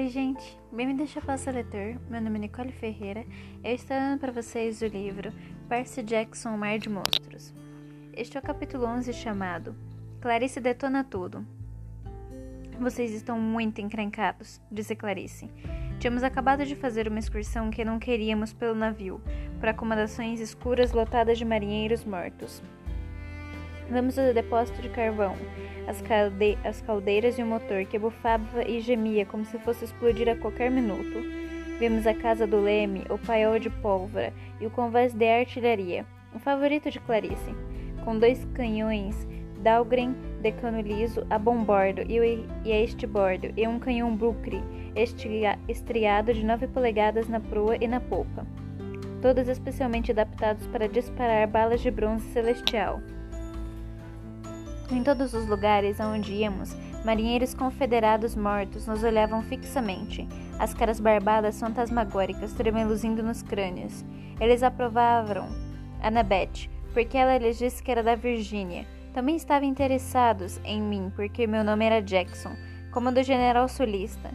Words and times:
Oi, 0.00 0.08
gente! 0.08 0.58
Bem-vindo 0.72 1.02
ao 1.02 1.06
Chapéu 1.06 1.36
Leitor. 1.52 2.00
Meu 2.08 2.22
nome 2.22 2.38
é 2.38 2.40
Nicole 2.40 2.72
Ferreira. 2.72 3.22
Eu 3.62 3.74
estou 3.74 3.94
dando 3.94 4.18
para 4.18 4.32
vocês 4.32 4.80
o 4.80 4.86
livro 4.86 5.30
Percy 5.68 6.02
Jackson, 6.02 6.56
Mar 6.56 6.78
de 6.78 6.88
Monstros. 6.88 7.52
Este 8.14 8.38
é 8.38 8.40
o 8.40 8.42
capítulo 8.42 8.86
11 8.86 9.12
chamado 9.12 9.76
Clarice 10.22 10.58
detona 10.58 11.04
tudo. 11.04 11.46
Vocês 12.80 13.12
estão 13.12 13.38
muito 13.38 13.82
encrencados, 13.82 14.58
disse 14.72 14.96
Clarice. 14.96 15.50
Tínhamos 15.98 16.22
acabado 16.22 16.64
de 16.64 16.74
fazer 16.74 17.06
uma 17.06 17.18
excursão 17.18 17.70
que 17.70 17.84
não 17.84 17.98
queríamos 17.98 18.54
pelo 18.54 18.74
navio, 18.74 19.20
por 19.58 19.68
acomodações 19.68 20.40
escuras 20.40 20.92
lotadas 20.92 21.36
de 21.36 21.44
marinheiros 21.44 22.06
mortos. 22.06 22.62
Vamos 23.90 24.16
ao 24.16 24.32
depósito 24.32 24.80
de 24.80 24.88
carvão, 24.88 25.34
as, 25.88 26.00
calde 26.00 26.56
as 26.62 26.80
caldeiras 26.80 27.36
e 27.36 27.42
o 27.42 27.46
motor 27.46 27.84
que 27.84 27.98
bufava 27.98 28.62
e 28.62 28.80
gemia 28.80 29.26
como 29.26 29.44
se 29.44 29.58
fosse 29.58 29.84
explodir 29.84 30.28
a 30.28 30.36
qualquer 30.36 30.70
minuto. 30.70 31.18
Vimos 31.80 32.06
a 32.06 32.14
casa 32.14 32.46
do 32.46 32.60
Leme, 32.60 33.04
o 33.10 33.18
paiol 33.18 33.58
de 33.58 33.68
pólvora 33.68 34.32
e 34.60 34.66
o 34.66 34.70
convés 34.70 35.12
de 35.12 35.28
artilharia, 35.28 36.06
o 36.32 36.38
favorito 36.38 36.88
de 36.88 37.00
Clarice, 37.00 37.52
com 38.04 38.16
dois 38.16 38.44
canhões 38.54 39.26
Dahlgren 39.60 40.14
de 40.40 40.52
cano 40.52 40.80
liso 40.80 41.26
a 41.28 41.36
bombordo 41.36 42.02
e, 42.08 42.72
a 42.72 42.80
estebordo, 42.80 43.52
e 43.56 43.66
um 43.66 43.80
canhão 43.80 44.14
Bruckre 44.16 44.62
estriado 45.68 46.32
de 46.32 46.44
9 46.44 46.68
polegadas 46.68 47.28
na 47.28 47.40
proa 47.40 47.76
e 47.80 47.88
na 47.88 47.98
polpa, 47.98 48.46
todos 49.20 49.48
especialmente 49.48 50.12
adaptados 50.12 50.64
para 50.68 50.88
disparar 50.88 51.48
balas 51.48 51.80
de 51.80 51.90
bronze 51.90 52.28
celestial. 52.28 53.00
Em 54.90 55.04
todos 55.04 55.32
os 55.34 55.46
lugares 55.46 56.00
aonde 56.00 56.32
íamos, 56.32 56.74
marinheiros 57.04 57.54
confederados 57.54 58.34
mortos 58.34 58.88
nos 58.88 59.04
olhavam 59.04 59.40
fixamente, 59.40 60.26
as 60.58 60.74
caras 60.74 60.98
barbadas 60.98 61.60
fantasmagóricas 61.60 62.52
tremeluzindo 62.54 63.22
nos 63.22 63.40
crânios. 63.40 64.04
Eles 64.40 64.64
aprovavam 64.64 65.48
Annabeth, 66.02 66.68
porque 66.92 67.16
ela 67.16 67.38
lhes 67.38 67.56
disse 67.56 67.80
que 67.80 67.90
era 67.90 68.02
da 68.02 68.16
Virgínia. 68.16 68.84
Também 69.14 69.36
estavam 69.36 69.68
interessados 69.68 70.60
em 70.64 70.82
mim, 70.82 71.12
porque 71.14 71.46
meu 71.46 71.62
nome 71.62 71.84
era 71.84 72.02
Jackson, 72.02 72.56
como 72.90 73.12
do 73.12 73.22
general 73.22 73.68
sulista. 73.68 74.30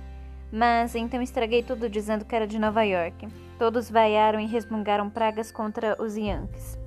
Mas 0.52 0.96
então 0.96 1.22
estraguei 1.22 1.64
tudo 1.64 1.90
dizendo 1.90 2.24
que 2.24 2.36
era 2.36 2.48
de 2.48 2.58
Nova 2.58 2.84
York. 2.84 3.28
Todos 3.60 3.90
vaiaram 3.90 4.40
e 4.40 4.46
resmungaram 4.46 5.10
pragas 5.10 5.52
contra 5.52 6.02
os 6.02 6.16
Yankees. 6.16 6.80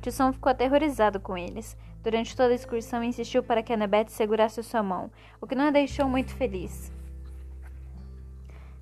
Tisson 0.00 0.32
ficou 0.32 0.50
aterrorizado 0.50 1.18
com 1.18 1.36
eles. 1.36 1.76
Durante 2.06 2.36
toda 2.36 2.52
a 2.52 2.54
excursão, 2.54 3.02
insistiu 3.02 3.42
para 3.42 3.64
que 3.64 3.72
Annabeth 3.72 4.10
segurasse 4.10 4.62
sua 4.62 4.80
mão, 4.80 5.10
o 5.40 5.46
que 5.46 5.56
não 5.56 5.64
a 5.64 5.70
deixou 5.72 6.08
muito 6.08 6.32
feliz. 6.36 6.92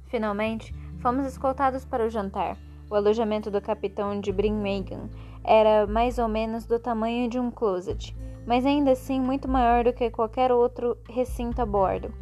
Finalmente, 0.09 0.75
fomos 0.99 1.25
escoltados 1.25 1.87
para 1.87 2.05
o 2.05 2.11
jantar. 2.11 2.59
O 2.91 2.95
alojamento 2.95 3.51
do 3.51 3.63
capitão 3.63 4.21
de 4.21 4.31
Brimmagan 4.31 5.09
era 5.43 5.87
mais 5.87 6.19
ou 6.19 6.29
menos 6.29 6.67
do 6.67 6.79
tamanho 6.79 7.27
de 7.27 7.39
um 7.39 7.51
closet, 7.51 8.15
mas 8.47 8.67
ainda 8.67 8.91
assim 8.91 9.19
muito 9.19 9.49
maior 9.49 9.85
do 9.85 9.95
que 9.95 10.11
qualquer 10.11 10.53
outro 10.53 10.95
recinto 11.09 11.63
a 11.63 11.65
bordo. 11.65 12.13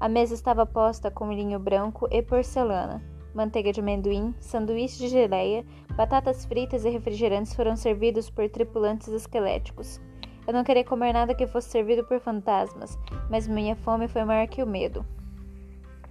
A 0.00 0.08
mesa 0.08 0.34
estava 0.34 0.66
posta 0.66 1.08
com 1.08 1.32
linho 1.32 1.60
branco 1.60 2.08
e 2.10 2.20
porcelana. 2.20 3.00
Manteiga 3.32 3.72
de 3.72 3.78
amendoim, 3.78 4.34
sanduíche 4.40 4.98
de 4.98 5.06
geleia, 5.06 5.64
batatas 5.94 6.44
fritas 6.44 6.84
e 6.84 6.90
refrigerantes 6.90 7.54
foram 7.54 7.76
servidos 7.76 8.28
por 8.28 8.48
tripulantes 8.48 9.06
esqueléticos. 9.06 10.00
Eu 10.46 10.52
não 10.52 10.64
queria 10.64 10.84
comer 10.84 11.12
nada 11.12 11.34
que 11.34 11.46
fosse 11.46 11.70
servido 11.70 12.04
por 12.04 12.18
fantasmas, 12.20 12.98
mas 13.30 13.46
minha 13.46 13.76
fome 13.76 14.08
foi 14.08 14.24
maior 14.24 14.46
que 14.48 14.62
o 14.62 14.66
medo. 14.66 15.04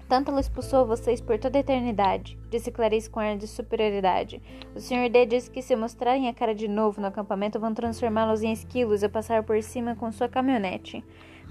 Tântalo 0.07 0.39
expulsou 0.39 0.85
vocês 0.85 1.21
por 1.21 1.39
toda 1.39 1.57
a 1.57 1.61
eternidade, 1.61 2.37
disse 2.49 2.69
Clarice 2.69 3.09
com 3.09 3.21
ar 3.21 3.37
de 3.37 3.47
superioridade. 3.47 4.41
O 4.75 4.79
Sr. 4.79 5.09
D 5.09 5.25
disse 5.25 5.49
que 5.49 5.61
se 5.61 5.73
mostrarem 5.73 6.27
a 6.27 6.33
cara 6.33 6.53
de 6.53 6.67
novo 6.67 6.99
no 6.99 7.07
acampamento 7.07 7.57
vão 7.59 7.73
transformá-los 7.73 8.43
em 8.43 8.51
esquilos 8.51 9.03
e 9.03 9.07
passar 9.07 9.43
por 9.43 9.63
cima 9.63 9.95
com 9.95 10.11
sua 10.11 10.27
caminhonete. 10.27 11.01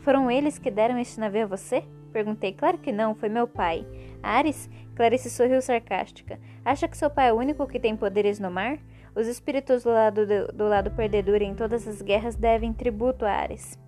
Foram 0.03 0.31
eles 0.31 0.59
que 0.59 0.71
deram 0.71 0.99
este 0.99 1.19
navio 1.19 1.45
a 1.45 1.47
você? 1.47 1.85
Perguntei. 2.13 2.53
Claro 2.53 2.77
que 2.77 2.93
não, 2.93 3.15
foi 3.15 3.31
meu 3.31 3.49
pai. 3.49 3.87
Ares? 4.23 4.69
Clarice 4.95 5.31
sorriu 5.31 5.63
sarcástica. 5.63 6.39
Acha 6.63 6.87
que 6.87 6.99
seu 6.99 7.09
pai 7.09 7.29
é 7.29 7.33
o 7.33 7.39
único 7.39 7.67
que 7.67 7.81
tem 7.81 7.97
poderes 7.97 8.39
no 8.39 8.51
mar? 8.51 8.79
Os 9.15 9.27
espíritos 9.27 9.83
do 9.83 9.91
lado, 9.91 10.25
do, 10.25 10.53
do 10.53 10.69
lado 10.69 10.91
perdedor 10.93 11.43
em 11.43 11.55
todas 11.55 11.87
as 11.89 12.01
guerras 12.01 12.37
devem 12.37 12.73
tributo 12.73 13.25
a 13.25 13.33
Ares. 13.33 13.79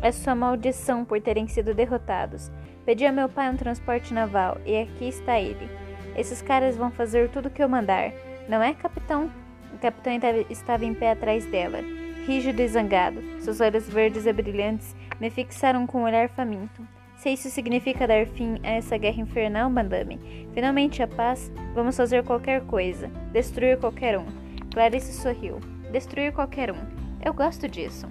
É 0.00 0.10
sua 0.10 0.34
maldição 0.34 1.04
por 1.04 1.20
terem 1.20 1.46
sido 1.46 1.74
derrotados. 1.74 2.50
Pedi 2.84 3.04
a 3.04 3.12
meu 3.12 3.28
pai 3.28 3.50
um 3.50 3.56
transporte 3.56 4.12
naval 4.14 4.58
e 4.64 4.76
aqui 4.76 5.08
está 5.08 5.38
ele. 5.38 5.68
Esses 6.16 6.40
caras 6.40 6.76
vão 6.76 6.90
fazer 6.90 7.30
tudo 7.30 7.46
o 7.46 7.50
que 7.50 7.62
eu 7.62 7.68
mandar. 7.68 8.12
Não 8.48 8.62
é, 8.62 8.74
capitão? 8.74 9.30
O 9.72 9.78
capitão 9.78 10.12
estava 10.48 10.84
em 10.84 10.94
pé 10.94 11.10
atrás 11.10 11.46
dela, 11.46 11.80
rígido 12.26 12.60
e 12.60 12.68
zangado. 12.68 13.20
Seus 13.40 13.60
olhos 13.60 13.88
verdes 13.88 14.26
e 14.26 14.32
brilhantes 14.32 14.94
me 15.20 15.30
fixaram 15.30 15.86
com 15.86 16.00
um 16.00 16.04
olhar 16.04 16.28
faminto. 16.28 16.86
Se 17.16 17.30
isso 17.30 17.48
significa 17.48 18.06
dar 18.06 18.26
fim 18.26 18.58
a 18.62 18.72
essa 18.72 18.96
guerra 18.96 19.20
infernal, 19.20 19.70
madame, 19.70 20.18
finalmente 20.52 21.02
a 21.02 21.08
paz, 21.08 21.50
vamos 21.74 21.96
fazer 21.96 22.24
qualquer 22.24 22.62
coisa, 22.62 23.08
destruir 23.32 23.78
qualquer 23.78 24.18
um. 24.18 24.43
Clarice 24.74 25.12
sorriu. 25.12 25.60
Destruir 25.92 26.32
qualquer 26.32 26.72
um. 26.72 26.80
Eu 27.24 27.32
gosto 27.32 27.68
disso. 27.68 28.08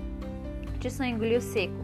Tisson 0.79 1.03
engoliu 1.03 1.41
seco. 1.41 1.75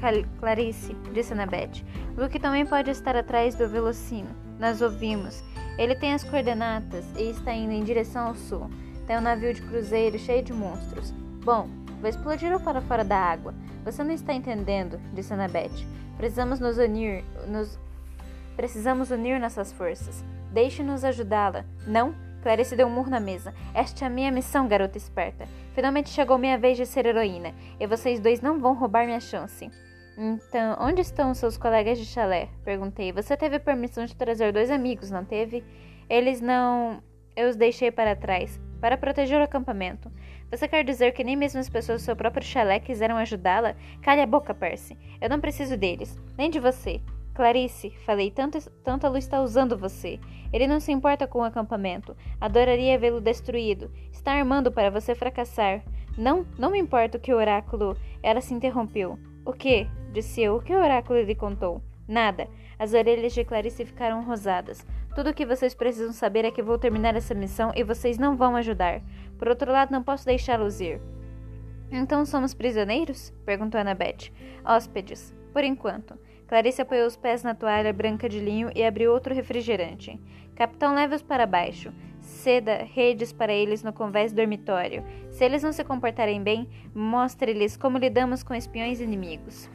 Cal 0.00 0.22
Clarice, 0.38 0.94
disse 1.12 1.32
Annabeth. 1.32 1.84
Luke 2.16 2.38
também 2.38 2.64
pode 2.64 2.90
estar 2.90 3.16
atrás 3.16 3.56
do 3.56 3.68
velocino. 3.68 4.30
Nós 4.60 4.80
ouvimos. 4.80 5.42
Ele 5.76 5.96
tem 5.96 6.14
as 6.14 6.22
coordenatas 6.22 7.04
e 7.18 7.24
está 7.24 7.52
indo 7.52 7.72
em 7.72 7.82
direção 7.82 8.28
ao 8.28 8.36
sul. 8.36 8.70
Tem 9.04 9.18
um 9.18 9.20
navio 9.20 9.52
de 9.52 9.62
cruzeiro 9.62 10.16
cheio 10.16 10.44
de 10.44 10.52
monstros. 10.52 11.10
Bom, 11.44 11.68
vai 12.00 12.10
explodir 12.10 12.52
ou 12.52 12.60
para 12.60 12.80
fora 12.80 13.02
da 13.02 13.16
água. 13.16 13.52
Você 13.84 14.04
não 14.04 14.12
está 14.12 14.32
entendendo, 14.32 15.00
disse 15.12 15.34
Annabeth. 15.34 15.84
Precisamos 16.16 16.60
nos 16.60 16.78
unir. 16.78 17.24
Nos... 17.48 17.80
Precisamos 18.56 19.10
unir 19.10 19.40
nossas 19.40 19.72
forças. 19.72 20.22
Deixe-nos 20.52 21.02
ajudá-la. 21.02 21.64
Não? 21.84 22.29
Clarice 22.42 22.76
deu 22.76 22.86
um 22.86 22.90
murro 22.90 23.10
na 23.10 23.20
mesa. 23.20 23.54
Esta 23.74 24.04
é 24.04 24.06
a 24.06 24.10
minha 24.10 24.30
missão, 24.30 24.66
garota 24.66 24.96
esperta. 24.96 25.46
Finalmente 25.74 26.10
chegou 26.10 26.38
minha 26.38 26.58
vez 26.58 26.76
de 26.76 26.86
ser 26.86 27.06
heroína, 27.06 27.54
e 27.78 27.86
vocês 27.86 28.20
dois 28.20 28.40
não 28.40 28.58
vão 28.58 28.74
roubar 28.74 29.06
minha 29.06 29.20
chance. 29.20 29.70
Então, 30.16 30.76
onde 30.80 31.00
estão 31.00 31.32
seus 31.34 31.56
colegas 31.56 31.98
de 31.98 32.04
chalé? 32.04 32.48
Perguntei. 32.64 33.12
Você 33.12 33.36
teve 33.36 33.58
permissão 33.58 34.04
de 34.04 34.14
trazer 34.14 34.52
dois 34.52 34.70
amigos, 34.70 35.10
não 35.10 35.24
teve? 35.24 35.64
Eles 36.08 36.40
não. 36.40 37.02
Eu 37.34 37.48
os 37.48 37.56
deixei 37.56 37.90
para 37.90 38.16
trás, 38.16 38.60
para 38.80 38.98
proteger 38.98 39.40
o 39.40 39.44
acampamento. 39.44 40.10
Você 40.50 40.66
quer 40.66 40.84
dizer 40.84 41.12
que 41.12 41.22
nem 41.22 41.36
mesmo 41.36 41.60
as 41.60 41.68
pessoas 41.68 42.02
do 42.02 42.04
seu 42.04 42.16
próprio 42.16 42.44
chalé 42.44 42.80
quiseram 42.80 43.16
ajudá-la? 43.16 43.76
Cale 44.02 44.20
a 44.20 44.26
boca, 44.26 44.52
Percy. 44.52 44.98
Eu 45.20 45.30
não 45.30 45.40
preciso 45.40 45.76
deles, 45.76 46.18
nem 46.36 46.50
de 46.50 46.58
você. 46.58 47.00
Clarice, 47.34 47.90
falei, 48.04 48.30
tanto, 48.30 48.58
tanto 48.82 49.06
a 49.06 49.10
luz 49.10 49.24
está 49.24 49.40
usando 49.40 49.78
você. 49.78 50.18
Ele 50.52 50.66
não 50.66 50.80
se 50.80 50.92
importa 50.92 51.26
com 51.26 51.40
o 51.40 51.44
acampamento. 51.44 52.16
Adoraria 52.40 52.98
vê-lo 52.98 53.20
destruído. 53.20 53.90
Está 54.12 54.32
armando 54.32 54.72
para 54.72 54.90
você 54.90 55.14
fracassar. 55.14 55.82
Não, 56.18 56.44
não 56.58 56.70
me 56.70 56.78
importa 56.78 57.18
o 57.18 57.20
que 57.20 57.32
o 57.32 57.36
oráculo. 57.36 57.96
Ela 58.22 58.40
se 58.40 58.52
interrompeu. 58.52 59.18
O 59.44 59.52
que? 59.52 59.86
Disse 60.12 60.42
eu. 60.42 60.56
O 60.56 60.62
que 60.62 60.74
o 60.74 60.82
oráculo 60.82 61.20
lhe 61.20 61.34
contou? 61.34 61.80
Nada. 62.06 62.48
As 62.78 62.92
orelhas 62.92 63.32
de 63.32 63.44
Clarice 63.44 63.84
ficaram 63.84 64.24
rosadas. 64.24 64.84
Tudo 65.14 65.30
o 65.30 65.34
que 65.34 65.46
vocês 65.46 65.74
precisam 65.74 66.12
saber 66.12 66.44
é 66.44 66.50
que 66.50 66.62
vou 66.62 66.78
terminar 66.78 67.14
essa 67.14 67.34
missão 67.34 67.72
e 67.76 67.84
vocês 67.84 68.18
não 68.18 68.36
vão 68.36 68.56
ajudar. 68.56 69.02
Por 69.38 69.48
outro 69.48 69.70
lado, 69.70 69.92
não 69.92 70.02
posso 70.02 70.24
deixá-los 70.26 70.80
ir. 70.80 71.00
Então 71.90 72.24
somos 72.24 72.54
prisioneiros? 72.54 73.32
perguntou 73.44 73.80
Annabeth. 73.80 74.32
Hóspedes, 74.64 75.34
por 75.52 75.64
enquanto. 75.64 76.18
Clarice 76.50 76.82
apoiou 76.82 77.06
os 77.06 77.16
pés 77.16 77.44
na 77.44 77.54
toalha 77.54 77.92
branca 77.92 78.28
de 78.28 78.40
linho 78.40 78.72
e 78.74 78.84
abriu 78.84 79.12
outro 79.12 79.32
refrigerante. 79.32 80.20
Capitão, 80.56 80.96
leve-os 80.96 81.22
para 81.22 81.46
baixo. 81.46 81.92
Ceda 82.20 82.82
redes 82.92 83.32
para 83.32 83.52
eles 83.52 83.84
no 83.84 83.92
convés 83.92 84.32
dormitório. 84.32 85.04
Se 85.30 85.44
eles 85.44 85.62
não 85.62 85.72
se 85.72 85.84
comportarem 85.84 86.42
bem, 86.42 86.68
mostre-lhes 86.92 87.76
como 87.76 87.98
lidamos 87.98 88.42
com 88.42 88.52
espiões 88.52 89.00
inimigos. 89.00 89.70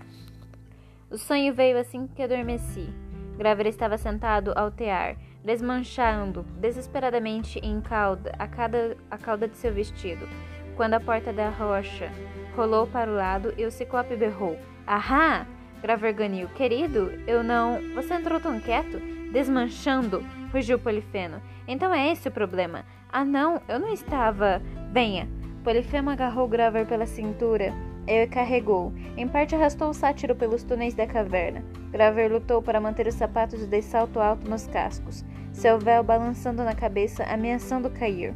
O 1.10 1.18
sonho 1.18 1.54
veio 1.54 1.78
assim 1.78 2.08
que 2.08 2.22
adormeci. 2.22 2.90
Graver 3.38 3.68
estava 3.68 3.98
sentado 3.98 4.52
ao 4.54 4.70
tear, 4.70 5.16
desmanchando 5.46 6.44
desesperadamente 6.60 7.58
em 7.60 7.80
cauda 7.80 8.34
a, 8.38 8.50
cada, 8.50 8.98
a 9.10 9.18
cauda 9.18 9.48
de 9.48 9.56
seu 9.56 9.74
vestido, 9.74 10.28
quando 10.76 10.96
a 10.96 11.00
porta 11.00 11.32
da 11.32 11.48
rocha 11.52 12.12
rolou 12.54 12.86
para 12.86 13.10
o 13.10 13.16
lado 13.16 13.54
e 13.58 13.64
o 13.64 13.72
ciclope 13.72 14.18
berrou: 14.18 14.60
Ahá! 14.86 15.55
Graverganil, 15.82 16.48
querido, 16.50 17.12
eu 17.28 17.44
não. 17.44 17.80
Você 17.94 18.14
entrou 18.14 18.40
tão 18.40 18.60
quieto? 18.60 19.00
Desmanchando, 19.32 20.24
rugiu 20.52 20.80
Polifeno. 20.80 21.42
Então 21.68 21.94
é 21.94 22.12
esse 22.12 22.28
o 22.28 22.32
problema. 22.32 22.86
Ah, 23.12 23.26
não, 23.26 23.62
eu 23.68 23.80
não 23.80 23.94
estava. 23.94 24.62
Venha. 24.92 25.28
Polifemo 25.64 26.10
agarrou 26.10 26.48
Graver 26.48 26.86
pela 26.86 27.06
cintura 27.06 27.74
e 28.08 28.28
carregou. 28.28 28.94
Em 29.18 29.28
parte 29.28 29.56
arrastou 29.56 29.90
o 29.90 29.94
sátiro 29.94 30.36
pelos 30.36 30.64
túneis 30.64 30.94
da 30.94 31.08
caverna. 31.08 31.64
Graver 31.92 32.32
lutou 32.32 32.62
para 32.62 32.80
manter 32.80 33.08
os 33.08 33.16
sapatos 33.16 33.66
de 33.66 33.82
salto 33.82 34.20
alto 34.20 34.50
nos 34.50 34.68
cascos, 34.68 35.26
seu 35.54 35.80
véu 35.80 36.04
balançando 36.04 36.64
na 36.64 36.76
cabeça, 36.76 37.24
ameaçando 37.24 37.90
cair. 37.90 38.36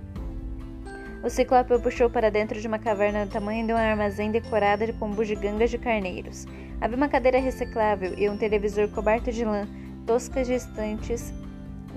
O 1.23 1.29
ciclope 1.29 1.73
o 1.73 1.81
puxou 1.81 2.09
para 2.09 2.31
dentro 2.31 2.59
de 2.59 2.67
uma 2.67 2.79
caverna 2.79 3.25
do 3.25 3.31
tamanho 3.31 3.67
de 3.67 3.73
um 3.73 3.77
armazém 3.77 4.31
decorada 4.31 4.91
com 4.93 5.11
bugigangas 5.11 5.69
de 5.69 5.77
carneiros. 5.77 6.45
Havia 6.79 6.95
uma 6.95 7.09
cadeira 7.09 7.39
reciclável 7.39 8.13
e 8.17 8.29
um 8.29 8.37
televisor 8.37 8.89
coberto 8.89 9.31
de 9.31 9.43
lã, 9.43 9.67
toscas 10.05 10.47
distantes, 10.47 11.33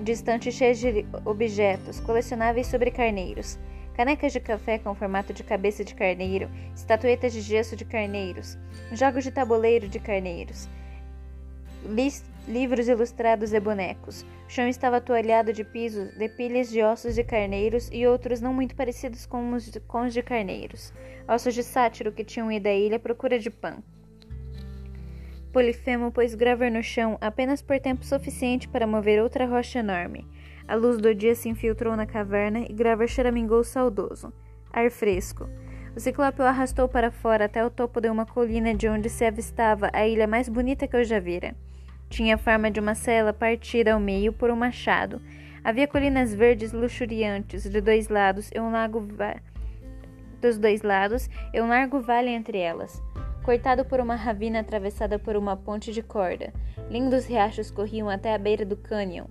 distantes 0.01 0.53
cheias 0.53 0.77
de 0.77 1.05
objetos 1.25 1.99
colecionáveis 2.01 2.67
sobre 2.67 2.91
carneiros 2.91 3.57
canecas 3.93 4.33
de 4.33 4.39
café 4.39 4.79
com 4.79 4.95
formato 4.95 5.33
de 5.33 5.43
cabeça 5.43 5.83
de 5.83 5.93
carneiro, 5.93 6.49
estatuetas 6.75 7.31
de 7.31 7.41
gesso 7.41 7.75
de 7.75 7.85
carneiros, 7.85 8.57
jogos 8.91 9.23
de 9.23 9.31
tabuleiro 9.31 9.87
de 9.87 9.99
carneiros, 9.99 10.67
livros 12.47 12.87
ilustrados 12.87 13.53
e 13.53 13.59
bonecos. 13.59 14.25
O 14.47 14.49
chão 14.49 14.67
estava 14.67 14.99
toalhado 14.99 15.53
de 15.53 15.63
pisos 15.63 16.13
de 16.15 16.27
pilhas 16.29 16.69
de 16.69 16.81
ossos 16.81 17.15
de 17.15 17.23
carneiros 17.23 17.89
e 17.91 18.05
outros 18.05 18.41
não 18.41 18.53
muito 18.53 18.75
parecidos 18.75 19.25
com 19.25 19.53
os 19.53 19.71
de, 19.71 19.79
com 19.79 20.05
os 20.05 20.13
de 20.13 20.21
carneiros, 20.21 20.93
ossos 21.27 21.53
de 21.53 21.63
sátiro 21.63 22.11
que 22.11 22.23
tinham 22.23 22.51
ido 22.51 22.67
à 22.67 22.73
ilha 22.73 22.97
à 22.97 22.99
procura 22.99 23.39
de 23.39 23.49
pão. 23.49 23.81
Polifemo 25.53 26.11
pôs 26.11 26.33
Graver 26.33 26.71
no 26.71 26.81
chão 26.81 27.17
apenas 27.21 27.61
por 27.61 27.79
tempo 27.79 28.03
suficiente 28.03 28.67
para 28.67 28.87
mover 28.87 29.21
outra 29.21 29.45
rocha 29.45 29.79
enorme. 29.79 30.27
A 30.67 30.75
luz 30.75 30.97
do 30.97 31.13
dia 31.13 31.35
se 31.35 31.47
infiltrou 31.47 31.95
na 31.95 32.05
caverna 32.05 32.65
e 32.67 32.73
Graver 32.73 33.07
choramingou 33.07 33.63
saudoso. 33.63 34.33
Ar 34.71 34.89
fresco. 34.89 35.47
O 35.95 35.99
ciclope 35.99 36.41
o 36.41 36.45
arrastou 36.45 36.89
para 36.89 37.11
fora 37.11 37.45
até 37.45 37.63
o 37.63 37.69
topo 37.69 38.01
de 38.01 38.09
uma 38.09 38.25
colina 38.25 38.73
de 38.73 38.87
onde 38.87 39.09
se 39.09 39.23
avistava 39.23 39.91
a 39.93 40.07
ilha 40.07 40.25
mais 40.25 40.49
bonita 40.49 40.87
que 40.87 40.95
eu 40.95 41.03
já 41.03 41.19
vira. 41.19 41.55
Tinha 42.13 42.35
a 42.35 42.37
forma 42.37 42.69
de 42.69 42.79
uma 42.79 42.93
cela 42.93 43.33
partida 43.33 43.95
ao 43.95 43.99
meio 43.99 44.31
por 44.31 44.51
um 44.51 44.55
machado. 44.55 45.19
Havia 45.63 45.87
colinas 45.87 46.31
verdes 46.31 46.71
luxuriantes 46.71 47.63
de 47.63 47.81
dois 47.81 48.07
lados 48.07 48.51
e 48.53 48.59
um 48.59 48.71
lago 48.71 49.03
dos 50.39 50.59
dois 50.59 50.83
lados 50.83 51.27
e 51.51 51.59
um 51.59 51.67
largo 51.67 51.99
vale 52.01 52.29
entre 52.29 52.59
elas, 52.59 53.01
cortado 53.41 53.83
por 53.83 53.99
uma 53.99 54.13
ravina 54.13 54.59
atravessada 54.59 55.17
por 55.17 55.35
uma 55.35 55.57
ponte 55.57 55.91
de 55.91 56.03
corda. 56.03 56.53
Lindos 56.87 57.25
riachos 57.25 57.71
corriam 57.71 58.07
até 58.07 58.35
a 58.35 58.37
beira 58.37 58.63
do 58.63 58.77
cânion 58.77 59.25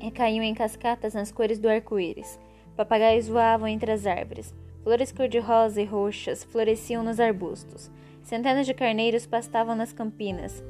e 0.00 0.10
caíam 0.10 0.42
em 0.42 0.54
cascatas 0.54 1.14
nas 1.14 1.30
cores 1.30 1.60
do 1.60 1.68
arco-íris. 1.68 2.36
Papagaios 2.76 3.28
voavam 3.28 3.68
entre 3.68 3.92
as 3.92 4.06
árvores. 4.08 4.52
Flores 4.82 5.12
cor-de-rosa 5.12 5.80
e 5.80 5.84
roxas 5.84 6.42
floresciam 6.42 7.04
nos 7.04 7.20
arbustos. 7.20 7.92
Centenas 8.22 8.66
de 8.66 8.74
carneiros 8.74 9.26
pastavam 9.26 9.74
nas 9.74 9.92
campinas, 9.92 10.62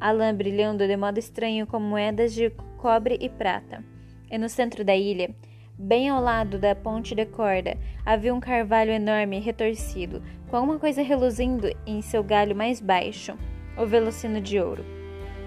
a 0.00 0.10
lã 0.10 0.34
brilhando 0.34 0.86
de 0.86 0.96
modo 0.96 1.18
estranho 1.18 1.66
como 1.66 1.86
moedas 1.86 2.32
de 2.32 2.50
cobre 2.76 3.18
e 3.20 3.28
prata. 3.28 3.84
E 4.30 4.38
no 4.38 4.48
centro 4.48 4.84
da 4.84 4.94
ilha, 4.96 5.34
bem 5.78 6.08
ao 6.08 6.22
lado 6.22 6.58
da 6.58 6.74
ponte 6.74 7.14
de 7.14 7.24
corda, 7.26 7.76
havia 8.04 8.34
um 8.34 8.40
carvalho 8.40 8.90
enorme 8.90 9.38
retorcido, 9.38 10.22
com 10.48 10.56
alguma 10.56 10.78
coisa 10.78 11.02
reluzindo 11.02 11.68
em 11.86 12.02
seu 12.02 12.22
galho 12.22 12.54
mais 12.54 12.80
baixo, 12.80 13.36
o 13.76 13.86
velocino 13.86 14.40
de 14.40 14.58
ouro. 14.58 14.84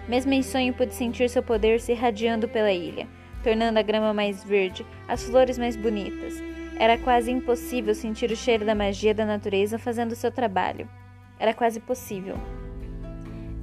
Mesmo 0.08 0.34
em 0.34 0.42
sonho 0.42 0.74
pude 0.74 0.94
sentir 0.94 1.30
seu 1.30 1.44
poder 1.44 1.80
se 1.80 1.92
irradiando 1.92 2.48
pela 2.48 2.72
ilha, 2.72 3.08
tornando 3.44 3.80
a 3.80 3.84
grama 3.84 4.14
mais 4.14 4.44
verde, 4.44 4.86
as 5.08 5.24
flores 5.24 5.58
mais 5.58 5.76
bonitas. 5.76 6.42
Era 6.78 6.98
quase 6.98 7.32
impossível 7.32 7.94
sentir 7.94 8.32
o 8.32 8.36
cheiro 8.36 8.66
da 8.66 8.74
magia 8.74 9.14
da 9.14 9.26
natureza 9.26 9.78
fazendo 9.78 10.16
seu 10.16 10.32
trabalho. 10.32 10.90
Era 11.40 11.54
quase 11.54 11.80
possível. 11.80 12.36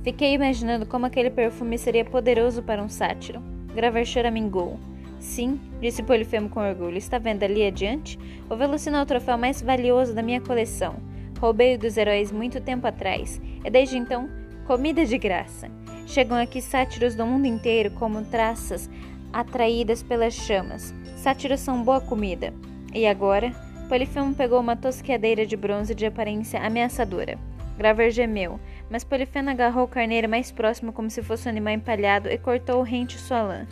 Fiquei 0.09 0.33
imaginando 0.33 0.87
como 0.87 1.05
aquele 1.05 1.29
perfume 1.29 1.77
seria 1.77 2.03
poderoso 2.03 2.63
para 2.63 2.83
um 2.83 2.89
sátiro. 2.89 3.43
Gravar 3.75 4.07
choramingou. 4.07 4.81
Sim, 5.21 5.61
disse 5.83 6.03
Polifemo 6.03 6.49
com 6.49 6.61
orgulho. 6.61 6.97
Está 6.97 7.19
vendo 7.19 7.43
ali 7.43 7.67
adiante? 7.67 8.19
O 8.49 8.57
Velocino 8.57 8.97
é 8.97 9.03
o 9.03 9.05
troféu 9.05 9.37
mais 9.37 9.61
valioso 9.61 10.15
da 10.15 10.23
minha 10.23 10.41
coleção. 10.41 10.97
Roubei-o 11.39 11.79
dos 11.79 11.99
heróis 11.99 12.33
muito 12.33 12.59
tempo 12.59 12.87
atrás. 12.87 13.39
E 13.63 13.69
desde 13.69 13.99
então, 13.99 14.31
comida 14.67 15.05
de 15.05 15.19
graça. 15.19 15.71
Chegam 16.07 16.39
aqui 16.39 16.63
sátiros 16.63 17.15
do 17.15 17.27
mundo 17.27 17.45
inteiro 17.45 17.91
como 17.91 18.25
traças 18.25 18.89
atraídas 19.31 20.03
pelas 20.03 20.33
chamas. 20.33 20.95
Sátiros 21.17 21.61
são 21.61 21.83
boa 21.83 22.01
comida. 22.01 22.55
E 22.95 23.07
agora? 23.07 23.53
Polifemo 23.91 24.35
pegou 24.35 24.59
uma 24.59 24.75
tosqueadeira 24.75 25.45
de 25.45 25.55
bronze 25.55 25.95
de 25.95 26.07
aparência 26.07 26.63
ameaçadora. 26.63 27.39
Graver 27.79 28.11
gemeu, 28.11 28.59
mas 28.91 29.05
Polifemo 29.05 29.51
agarrou 29.51 29.85
o 29.85 29.89
carneiro 29.89 30.29
mais 30.29 30.51
próximo 30.51 30.93
como 30.93 31.11
se 31.11 31.23
fosse 31.23 31.47
um 31.47 31.51
animal 31.51 31.75
empalhado 31.75 32.29
e 32.29 32.39
cortou 32.39 32.81
o 32.81 32.85
rente 32.85 33.19
sua 33.19 33.43
lã. 33.43 33.67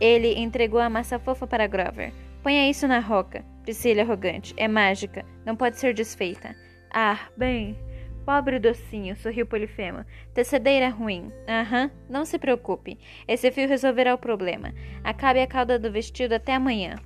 Ele 0.00 0.38
entregou 0.38 0.80
a 0.80 0.90
massa 0.90 1.18
fofa 1.18 1.46
para 1.46 1.66
Grover. 1.66 2.12
Ponha 2.42 2.68
isso 2.68 2.86
na 2.86 2.98
roca, 2.98 3.44
disse 3.64 3.88
ele 3.88 4.00
arrogante. 4.00 4.54
É 4.56 4.68
mágica, 4.68 5.24
não 5.44 5.56
pode 5.56 5.78
ser 5.78 5.94
desfeita. 5.94 6.54
Ah, 6.92 7.18
bem, 7.36 7.76
Pobre 8.24 8.58
docinho, 8.58 9.14
sorriu 9.16 9.44
Polifemo. 9.44 10.04
Tecedeira 10.32 10.88
ruim. 10.88 11.30
Aham, 11.46 11.90
não 12.08 12.24
se 12.24 12.38
preocupe. 12.38 12.98
Esse 13.28 13.50
fio 13.50 13.68
resolverá 13.68 14.14
o 14.14 14.18
problema. 14.18 14.72
Acabe 15.02 15.40
a 15.40 15.46
cauda 15.46 15.78
do 15.78 15.92
vestido 15.92 16.32
até 16.34 16.54
amanhã. 16.54 16.96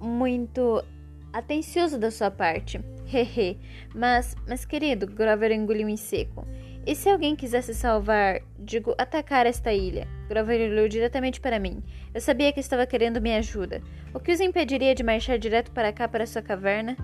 Muito 0.00 0.82
atencioso 1.30 1.98
da 1.98 2.10
sua 2.10 2.30
parte. 2.30 2.80
Hehe. 3.12 3.58
mas, 3.94 4.34
mas 4.46 4.64
querido, 4.64 5.06
Grover 5.06 5.52
engoliu 5.52 5.88
em 5.88 5.96
seco. 5.96 6.46
E 6.86 6.94
se 6.94 7.08
alguém 7.08 7.34
quisesse 7.34 7.74
salvar, 7.74 8.40
digo, 8.58 8.94
atacar 8.96 9.44
esta 9.44 9.72
ilha? 9.72 10.06
Grover 10.28 10.70
olhou 10.70 10.88
diretamente 10.88 11.40
para 11.40 11.58
mim. 11.58 11.82
Eu 12.14 12.20
sabia 12.20 12.52
que 12.52 12.60
estava 12.60 12.86
querendo 12.86 13.20
minha 13.20 13.38
ajuda. 13.38 13.82
O 14.14 14.20
que 14.20 14.30
os 14.30 14.40
impediria 14.40 14.94
de 14.94 15.02
marchar 15.02 15.38
direto 15.38 15.72
para 15.72 15.92
cá, 15.92 16.06
para 16.06 16.26
sua 16.26 16.42
caverna? 16.42 16.96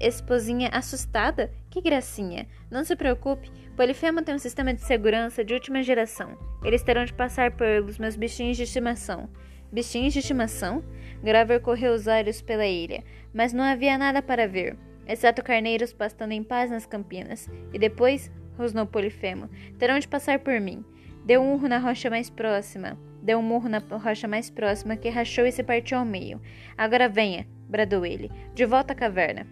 Esposinha 0.00 0.70
assustada? 0.72 1.50
Que 1.68 1.82
gracinha! 1.82 2.46
Não 2.70 2.84
se 2.84 2.96
preocupe, 2.96 3.50
Polifemo 3.78 4.22
tem 4.22 4.34
um 4.34 4.40
sistema 4.40 4.74
de 4.74 4.80
segurança 4.80 5.44
de 5.44 5.54
última 5.54 5.84
geração. 5.84 6.36
Eles 6.64 6.82
terão 6.82 7.04
de 7.04 7.12
passar 7.12 7.52
pelos 7.52 7.96
meus 7.96 8.16
bichinhos 8.16 8.56
de 8.56 8.64
estimação. 8.64 9.28
Bichinhos 9.70 10.12
de 10.12 10.18
estimação? 10.18 10.82
Graver 11.22 11.60
correu 11.60 11.92
os 11.92 12.08
olhos 12.08 12.42
pela 12.42 12.66
ilha, 12.66 13.04
mas 13.32 13.52
não 13.52 13.62
havia 13.62 13.96
nada 13.96 14.20
para 14.20 14.48
ver, 14.48 14.76
exceto 15.08 15.42
carneiros 15.42 15.92
pastando 15.92 16.32
em 16.32 16.42
paz 16.42 16.70
nas 16.70 16.86
campinas. 16.86 17.48
E 17.72 17.78
depois, 17.78 18.30
rosnou 18.56 18.86
Polifemo, 18.86 19.48
terão 19.78 19.98
de 19.98 20.06
passar 20.06 20.38
por 20.40 20.60
mim. 20.60 20.84
Deu 21.24 21.40
um 21.40 21.54
urro 21.54 21.68
na 21.68 21.78
rocha 21.78 22.10
mais 22.10 22.28
próxima. 22.28 22.98
Deu 23.22 23.38
um 23.38 23.42
murro 23.42 23.68
na 23.68 23.78
rocha 23.78 24.28
mais 24.28 24.48
próxima 24.48 24.96
que 24.96 25.08
rachou 25.08 25.44
e 25.44 25.52
se 25.52 25.62
partiu 25.62 25.98
ao 25.98 26.04
meio. 26.04 26.40
Agora 26.76 27.08
venha, 27.08 27.46
bradou 27.68 28.06
ele, 28.06 28.30
de 28.54 28.64
volta 28.64 28.92
à 28.92 28.96
caverna. 28.96 29.46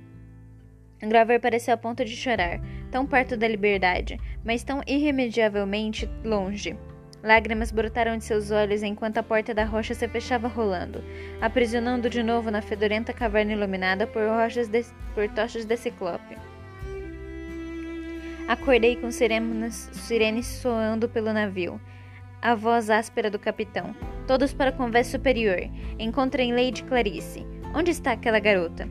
Graver 1.00 1.40
pareceu 1.40 1.74
a 1.74 1.76
ponto 1.76 2.04
de 2.04 2.16
chorar, 2.16 2.60
tão 2.90 3.04
perto 3.06 3.36
da 3.36 3.46
liberdade, 3.46 4.18
mas 4.44 4.64
tão 4.64 4.80
irremediavelmente 4.86 6.08
longe. 6.24 6.76
Lágrimas 7.22 7.72
brotaram 7.72 8.16
de 8.16 8.24
seus 8.24 8.50
olhos 8.50 8.82
enquanto 8.82 9.18
a 9.18 9.22
porta 9.22 9.52
da 9.52 9.64
rocha 9.64 9.94
se 9.94 10.06
fechava 10.06 10.48
rolando, 10.48 11.02
aprisionando 11.40 12.08
de 12.08 12.22
novo 12.22 12.50
na 12.50 12.62
fedorenta 12.62 13.12
caverna 13.12 13.52
iluminada 13.52 14.06
por, 14.06 14.22
de, 14.70 14.84
por 15.14 15.28
tochas 15.28 15.64
de 15.64 15.76
ciclope. 15.76 16.36
Acordei 18.46 18.94
com 18.94 19.10
sirenes, 19.10 19.88
sirenes 19.92 20.46
soando 20.46 21.08
pelo 21.08 21.32
navio. 21.32 21.80
A 22.40 22.54
voz 22.54 22.90
áspera 22.90 23.28
do 23.28 23.40
capitão. 23.40 23.92
Todos 24.26 24.52
para 24.52 24.70
a 24.70 24.72
conversa 24.72 25.12
superior. 25.12 25.58
Encontrem 25.98 26.52
Lady 26.52 26.84
Clarice. 26.84 27.44
Onde 27.74 27.90
está 27.90 28.12
aquela 28.12 28.38
garota? 28.38 28.88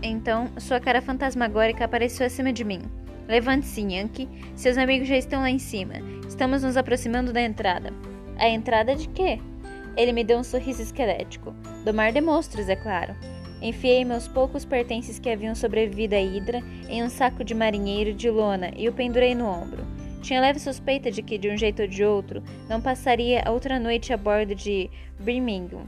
Então, 0.00 0.52
sua 0.58 0.78
cara 0.78 1.02
fantasmagórica 1.02 1.84
apareceu 1.84 2.24
acima 2.24 2.52
de 2.52 2.62
mim. 2.62 2.82
Levante-se, 3.28 3.80
Yankee. 3.80 4.28
Seus 4.54 4.76
amigos 4.76 5.08
já 5.08 5.16
estão 5.16 5.40
lá 5.40 5.50
em 5.50 5.58
cima. 5.58 5.94
Estamos 6.28 6.62
nos 6.62 6.76
aproximando 6.76 7.32
da 7.32 7.40
entrada. 7.40 7.92
A 8.36 8.48
entrada 8.48 8.94
de 8.94 9.08
quê? 9.08 9.40
Ele 9.96 10.12
me 10.12 10.24
deu 10.24 10.38
um 10.38 10.44
sorriso 10.44 10.82
esquelético. 10.82 11.54
Do 11.84 11.94
mar 11.94 12.12
de 12.12 12.20
monstros, 12.20 12.68
é 12.68 12.76
claro. 12.76 13.14
Enfiei 13.62 14.04
meus 14.04 14.28
poucos 14.28 14.64
pertences 14.64 15.18
que 15.18 15.30
haviam 15.30 15.54
sobrevivido 15.54 16.14
à 16.14 16.20
hidra 16.20 16.62
em 16.88 17.02
um 17.02 17.08
saco 17.08 17.42
de 17.42 17.54
marinheiro 17.54 18.12
de 18.12 18.28
lona 18.28 18.70
e 18.76 18.88
o 18.88 18.92
pendurei 18.92 19.34
no 19.34 19.46
ombro. 19.46 19.84
Tinha 20.20 20.40
leve 20.40 20.58
suspeita 20.58 21.10
de 21.10 21.22
que, 21.22 21.38
de 21.38 21.48
um 21.48 21.56
jeito 21.56 21.82
ou 21.82 21.88
de 21.88 22.04
outro, 22.04 22.42
não 22.68 22.80
passaria 22.80 23.44
outra 23.46 23.78
noite 23.78 24.12
a 24.12 24.16
bordo 24.16 24.54
de 24.54 24.90
Birmingham. 25.18 25.82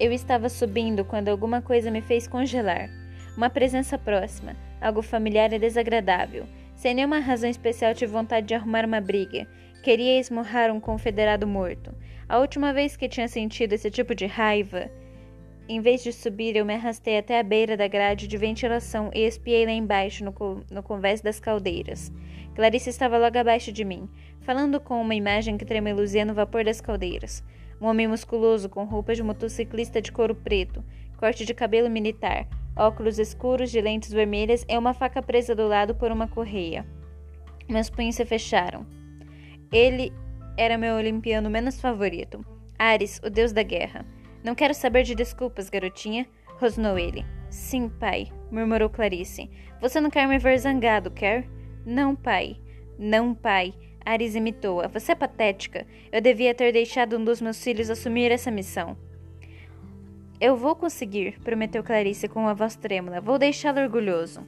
Eu 0.00 0.12
estava 0.12 0.48
subindo 0.48 1.04
quando 1.04 1.28
alguma 1.28 1.62
coisa 1.62 1.90
me 1.90 2.00
fez 2.00 2.26
congelar. 2.26 2.90
Uma 3.36 3.50
presença 3.50 3.96
próxima, 3.98 4.56
algo 4.80 5.02
familiar 5.02 5.52
e 5.52 5.58
desagradável. 5.58 6.46
Sem 6.74 6.94
nenhuma 6.94 7.18
razão 7.18 7.50
especial 7.50 7.94
tive 7.94 8.12
vontade 8.12 8.46
de 8.46 8.54
arrumar 8.54 8.84
uma 8.84 9.00
briga. 9.00 9.46
Queria 9.82 10.18
esmurrar 10.18 10.70
um 10.70 10.80
confederado 10.80 11.46
morto. 11.46 11.94
A 12.28 12.38
última 12.38 12.72
vez 12.72 12.96
que 12.96 13.08
tinha 13.08 13.28
sentido 13.28 13.72
esse 13.72 13.90
tipo 13.90 14.14
de 14.14 14.26
raiva 14.26 14.90
em 15.70 15.82
vez 15.82 16.02
de 16.02 16.14
subir, 16.14 16.56
eu 16.56 16.64
me 16.64 16.72
arrastei 16.72 17.18
até 17.18 17.38
a 17.38 17.42
beira 17.42 17.76
da 17.76 17.86
grade 17.86 18.26
de 18.26 18.38
ventilação 18.38 19.10
e 19.14 19.26
espiei 19.26 19.66
lá 19.66 19.72
embaixo, 19.72 20.24
no, 20.24 20.32
no 20.70 20.82
convés 20.82 21.20
das 21.20 21.38
caldeiras. 21.38 22.10
Clarice 22.54 22.88
estava 22.88 23.18
logo 23.18 23.36
abaixo 23.36 23.70
de 23.70 23.84
mim, 23.84 24.08
falando 24.40 24.80
com 24.80 24.98
uma 24.98 25.14
imagem 25.14 25.58
que 25.58 25.66
tremeluzia 25.66 26.24
no 26.24 26.32
vapor 26.32 26.64
das 26.64 26.80
caldeiras. 26.80 27.44
Um 27.78 27.86
homem 27.86 28.08
musculoso 28.08 28.70
com 28.70 28.84
roupas 28.84 29.18
de 29.18 29.22
motociclista 29.22 30.00
de 30.00 30.10
couro 30.10 30.34
preto, 30.34 30.82
corte 31.18 31.44
de 31.44 31.52
cabelo 31.52 31.90
militar, 31.90 32.48
óculos 32.78 33.18
escuros 33.18 33.70
de 33.70 33.80
lentes 33.80 34.12
vermelhas 34.12 34.64
e 34.68 34.78
uma 34.78 34.94
faca 34.94 35.20
presa 35.20 35.54
do 35.54 35.66
lado 35.66 35.94
por 35.94 36.12
uma 36.12 36.28
correia. 36.28 36.86
Meus 37.68 37.90
punhos 37.90 38.14
se 38.14 38.24
fecharam. 38.24 38.86
Ele 39.70 40.12
era 40.56 40.78
meu 40.78 40.94
olimpiano 40.94 41.50
menos 41.50 41.80
favorito. 41.80 42.44
Ares, 42.78 43.20
o 43.24 43.28
deus 43.28 43.52
da 43.52 43.62
guerra. 43.62 44.06
Não 44.42 44.54
quero 44.54 44.72
saber 44.72 45.02
de 45.02 45.14
desculpas, 45.14 45.68
garotinha, 45.68 46.26
rosnou 46.58 46.98
ele. 46.98 47.24
Sim, 47.50 47.88
pai, 47.88 48.28
murmurou 48.50 48.88
Clarice. 48.88 49.50
Você 49.80 50.00
não 50.00 50.10
quer 50.10 50.26
me 50.26 50.38
ver 50.38 50.58
zangado, 50.58 51.10
quer? 51.10 51.46
Não, 51.84 52.14
pai. 52.14 52.56
Não, 52.98 53.34
pai. 53.34 53.74
Ares 54.04 54.34
imitou-a. 54.34 54.88
Você 54.88 55.12
é 55.12 55.14
patética. 55.14 55.86
Eu 56.10 56.20
devia 56.20 56.54
ter 56.54 56.72
deixado 56.72 57.18
um 57.18 57.24
dos 57.24 57.40
meus 57.40 57.62
filhos 57.62 57.90
assumir 57.90 58.30
essa 58.30 58.50
missão. 58.50 58.96
Eu 60.40 60.56
vou 60.56 60.76
conseguir, 60.76 61.40
prometeu 61.40 61.82
Clarice 61.82 62.28
com 62.28 62.40
uma 62.40 62.54
voz 62.54 62.76
trêmula. 62.76 63.20
Vou 63.20 63.38
deixá-lo 63.38 63.80
orgulhoso. 63.80 64.46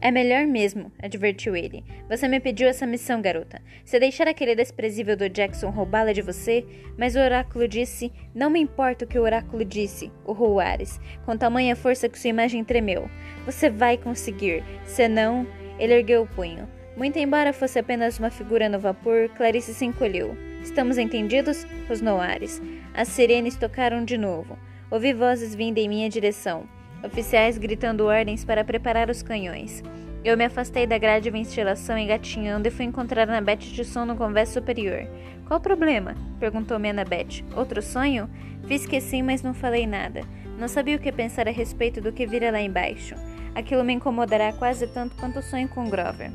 É 0.00 0.10
melhor 0.12 0.46
mesmo, 0.46 0.92
advertiu 1.02 1.56
ele. 1.56 1.82
Você 2.08 2.28
me 2.28 2.38
pediu 2.38 2.68
essa 2.68 2.86
missão, 2.86 3.20
garota. 3.20 3.60
Se 3.84 3.98
deixar 3.98 4.28
aquele 4.28 4.54
desprezível 4.54 5.16
do 5.16 5.28
Jackson 5.28 5.70
roubá-la 5.70 6.12
de 6.12 6.22
você, 6.22 6.64
mas 6.96 7.16
o 7.16 7.18
oráculo 7.18 7.66
disse. 7.66 8.12
Não 8.32 8.48
me 8.48 8.60
importa 8.60 9.04
o 9.04 9.08
que 9.08 9.18
o 9.18 9.22
oráculo 9.22 9.64
disse, 9.64 10.12
urrou 10.24 10.60
Ares, 10.60 11.00
com 11.24 11.36
tamanha 11.36 11.74
força 11.74 12.08
que 12.08 12.20
sua 12.20 12.30
imagem 12.30 12.62
tremeu. 12.62 13.10
Você 13.44 13.68
vai 13.68 13.98
conseguir. 13.98 14.62
Senão. 14.84 15.44
Ele 15.78 15.92
ergueu 15.92 16.22
o 16.22 16.26
punho. 16.26 16.68
Muito 16.96 17.18
embora 17.18 17.52
fosse 17.52 17.78
apenas 17.78 18.18
uma 18.18 18.30
figura 18.30 18.68
no 18.68 18.78
vapor, 18.78 19.28
Clarice 19.36 19.74
se 19.74 19.84
encolheu. 19.84 20.34
Estamos 20.62 20.96
entendidos? 20.96 21.66
rosnou 21.86 22.18
Ares. 22.18 22.62
As 22.96 23.08
sirenes 23.08 23.54
tocaram 23.56 24.04
de 24.04 24.18
novo. 24.18 24.58
Ouvi 24.90 25.12
vozes 25.12 25.54
vindo 25.54 25.78
em 25.78 25.88
minha 25.88 26.08
direção 26.08 26.66
oficiais 27.06 27.58
gritando 27.58 28.06
ordens 28.06 28.44
para 28.44 28.64
preparar 28.64 29.10
os 29.10 29.22
canhões. 29.22 29.82
Eu 30.24 30.36
me 30.36 30.44
afastei 30.44 30.86
da 30.86 30.98
grade 30.98 31.24
de 31.24 31.30
ventilação 31.30 31.96
engatinhando 31.96 32.66
e 32.66 32.70
fui 32.70 32.84
encontrar 32.84 33.28
Annabeth 33.28 33.58
de 33.58 33.84
som 33.84 34.04
no 34.04 34.16
convés 34.16 34.48
superior. 34.48 35.06
Qual 35.46 35.60
o 35.60 35.62
problema? 35.62 36.16
perguntou-me 36.40 36.90
Annabeth. 36.90 37.44
Outro 37.54 37.80
sonho? 37.80 38.28
Fiz 38.66 38.86
que 38.86 39.00
sim, 39.00 39.22
mas 39.22 39.42
não 39.42 39.54
falei 39.54 39.86
nada. 39.86 40.22
Não 40.58 40.66
sabia 40.66 40.96
o 40.96 40.98
que 40.98 41.12
pensar 41.12 41.46
a 41.46 41.52
respeito 41.52 42.00
do 42.00 42.12
que 42.12 42.26
vira 42.26 42.50
lá 42.50 42.60
embaixo. 42.60 43.14
Aquilo 43.54 43.84
me 43.84 43.92
incomodará 43.92 44.52
quase 44.52 44.86
tanto 44.88 45.14
quanto 45.16 45.38
o 45.38 45.42
sonho 45.42 45.68
com 45.68 45.88
Grover. 45.88 46.30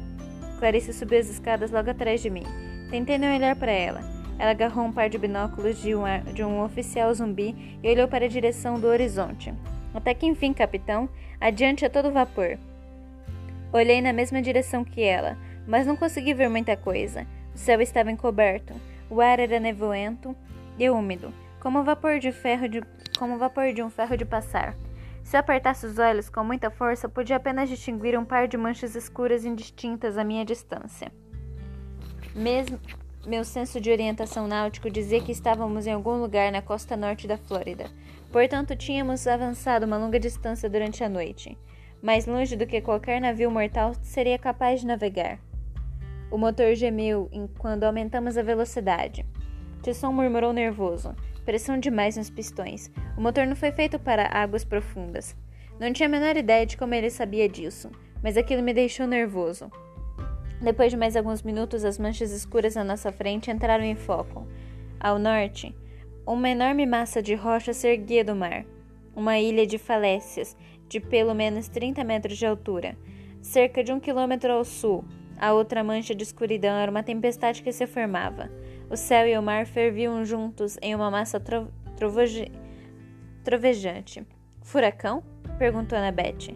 Clarice 0.59 0.93
subiu 0.93 1.19
as 1.19 1.29
escadas 1.29 1.71
logo 1.71 1.89
atrás 1.89 2.21
de 2.21 2.29
mim. 2.29 2.43
Tentei 2.89 3.17
não 3.17 3.35
olhar 3.35 3.55
para 3.57 3.71
ela. 3.71 4.20
Ela 4.41 4.51
agarrou 4.51 4.85
um 4.85 4.91
par 4.91 5.07
de 5.07 5.19
binóculos 5.19 5.79
de 5.79 5.93
um, 5.93 6.01
de 6.33 6.43
um 6.43 6.63
oficial 6.63 7.13
zumbi 7.13 7.77
e 7.83 7.87
olhou 7.87 8.07
para 8.07 8.25
a 8.25 8.27
direção 8.27 8.79
do 8.79 8.87
horizonte. 8.87 9.53
Até 9.93 10.15
que 10.15 10.25
enfim, 10.25 10.51
capitão, 10.51 11.07
adiante 11.39 11.85
a 11.85 11.89
todo 11.91 12.11
vapor. 12.11 12.57
Olhei 13.71 14.01
na 14.01 14.11
mesma 14.11 14.41
direção 14.41 14.83
que 14.83 15.03
ela, 15.03 15.37
mas 15.67 15.85
não 15.85 15.95
consegui 15.95 16.33
ver 16.33 16.49
muita 16.49 16.75
coisa. 16.75 17.27
O 17.53 17.57
céu 17.59 17.79
estava 17.81 18.11
encoberto, 18.11 18.73
o 19.11 19.21
ar 19.21 19.39
era 19.39 19.59
nevoento 19.59 20.35
e 20.75 20.89
úmido, 20.89 21.31
como 21.59 21.83
vapor 21.83 22.17
de 22.17 22.31
ferro 22.31 22.67
de, 22.67 22.81
como 23.19 23.37
vapor 23.37 23.71
de 23.73 23.83
um 23.83 23.91
ferro 23.91 24.17
de 24.17 24.25
passar. 24.25 24.75
Se 25.23 25.37
eu 25.37 25.39
apertasse 25.39 25.85
os 25.85 25.99
olhos 25.99 26.31
com 26.31 26.43
muita 26.43 26.71
força, 26.71 27.07
podia 27.07 27.35
apenas 27.35 27.69
distinguir 27.69 28.17
um 28.17 28.25
par 28.25 28.47
de 28.47 28.57
manchas 28.57 28.95
escuras 28.95 29.45
indistintas 29.45 30.17
à 30.17 30.23
minha 30.23 30.43
distância. 30.43 31.11
Mesmo 32.33 32.79
meu 33.25 33.43
senso 33.43 33.79
de 33.79 33.91
orientação 33.91 34.47
náutico 34.47 34.89
dizia 34.89 35.21
que 35.21 35.31
estávamos 35.31 35.85
em 35.85 35.91
algum 35.91 36.19
lugar 36.19 36.51
na 36.51 36.61
costa 36.61 36.97
norte 36.97 37.27
da 37.27 37.37
Flórida. 37.37 37.85
Portanto, 38.31 38.75
tínhamos 38.75 39.27
avançado 39.27 39.85
uma 39.85 39.97
longa 39.97 40.19
distância 40.19 40.69
durante 40.69 41.03
a 41.03 41.09
noite, 41.09 41.57
mais 42.01 42.25
longe 42.25 42.55
do 42.55 42.65
que 42.65 42.81
qualquer 42.81 43.21
navio 43.21 43.51
mortal 43.51 43.93
seria 44.01 44.39
capaz 44.39 44.81
de 44.81 44.87
navegar. 44.87 45.39
O 46.31 46.37
motor 46.37 46.73
gemeu 46.75 47.29
quando 47.59 47.83
aumentamos 47.83 48.37
a 48.37 48.41
velocidade. 48.41 49.25
Tisson 49.83 50.11
murmurou 50.11 50.53
nervoso. 50.53 51.15
Pressão 51.45 51.77
demais 51.77 52.17
nos 52.17 52.29
pistões. 52.29 52.89
O 53.17 53.21
motor 53.21 53.45
não 53.45 53.55
foi 53.55 53.71
feito 53.71 53.99
para 53.99 54.29
águas 54.31 54.63
profundas. 54.63 55.35
Não 55.79 55.91
tinha 55.91 56.07
a 56.07 56.11
menor 56.11 56.37
ideia 56.37 56.65
de 56.65 56.77
como 56.77 56.93
ele 56.93 57.09
sabia 57.09 57.49
disso, 57.49 57.91
mas 58.23 58.37
aquilo 58.37 58.63
me 58.63 58.73
deixou 58.73 59.05
nervoso. 59.05 59.69
Depois 60.61 60.91
de 60.91 60.97
mais 60.97 61.15
alguns 61.15 61.41
minutos, 61.41 61.83
as 61.83 61.97
manchas 61.97 62.31
escuras 62.31 62.77
à 62.77 62.83
nossa 62.83 63.11
frente 63.11 63.49
entraram 63.49 63.83
em 63.83 63.95
foco. 63.95 64.47
Ao 64.99 65.17
norte, 65.17 65.75
uma 66.25 66.49
enorme 66.49 66.85
massa 66.85 67.19
de 67.19 67.33
rocha 67.33 67.73
se 67.73 67.87
erguia 67.87 68.23
do 68.23 68.35
mar. 68.35 68.63
Uma 69.15 69.39
ilha 69.39 69.65
de 69.65 69.79
falécias, 69.79 70.55
de 70.87 70.99
pelo 70.99 71.33
menos 71.33 71.67
30 71.67 72.03
metros 72.03 72.37
de 72.37 72.45
altura. 72.45 72.95
Cerca 73.41 73.83
de 73.83 73.91
um 73.91 73.99
quilômetro 73.99 74.53
ao 74.53 74.63
sul, 74.63 75.03
a 75.35 75.51
outra 75.51 75.83
mancha 75.83 76.13
de 76.13 76.21
escuridão 76.21 76.75
era 76.75 76.91
uma 76.91 77.01
tempestade 77.01 77.63
que 77.63 77.71
se 77.71 77.87
formava. 77.87 78.51
O 78.87 78.95
céu 78.95 79.27
e 79.27 79.35
o 79.35 79.41
mar 79.41 79.65
ferviam 79.65 80.23
juntos 80.23 80.77
em 80.79 80.93
uma 80.93 81.09
massa 81.09 81.39
tro 81.39 81.67
trovejante. 83.43 84.23
Furacão? 84.61 85.23
perguntou 85.57 85.97
Annabeth. 85.97 86.55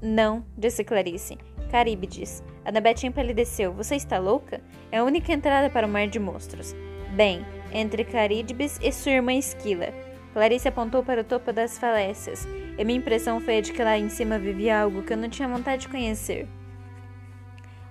Não, 0.00 0.42
disse 0.56 0.82
Clarice. 0.82 1.36
Caríbides. 1.70 2.42
Annabeth 2.64 3.04
empalideceu. 3.04 3.72
Você 3.72 3.96
está 3.96 4.18
louca? 4.18 4.60
É 4.90 4.98
a 4.98 5.04
única 5.04 5.32
entrada 5.32 5.68
para 5.68 5.86
o 5.86 5.90
mar 5.90 6.06
de 6.06 6.18
monstros. 6.18 6.74
Bem, 7.14 7.44
entre 7.72 8.04
Carídibes 8.04 8.78
e 8.82 8.92
sua 8.92 9.12
irmã 9.12 9.32
Esquila. 9.34 9.88
Clarice 10.32 10.68
apontou 10.68 11.02
para 11.02 11.20
o 11.20 11.24
topo 11.24 11.52
das 11.52 11.78
falécias, 11.78 12.48
e 12.78 12.84
minha 12.84 12.98
impressão 12.98 13.38
foi 13.38 13.58
a 13.58 13.60
de 13.60 13.72
que 13.72 13.84
lá 13.84 13.98
em 13.98 14.08
cima 14.08 14.38
vivia 14.38 14.80
algo 14.80 15.02
que 15.02 15.12
eu 15.12 15.16
não 15.16 15.28
tinha 15.28 15.46
vontade 15.46 15.82
de 15.82 15.88
conhecer. 15.88 16.48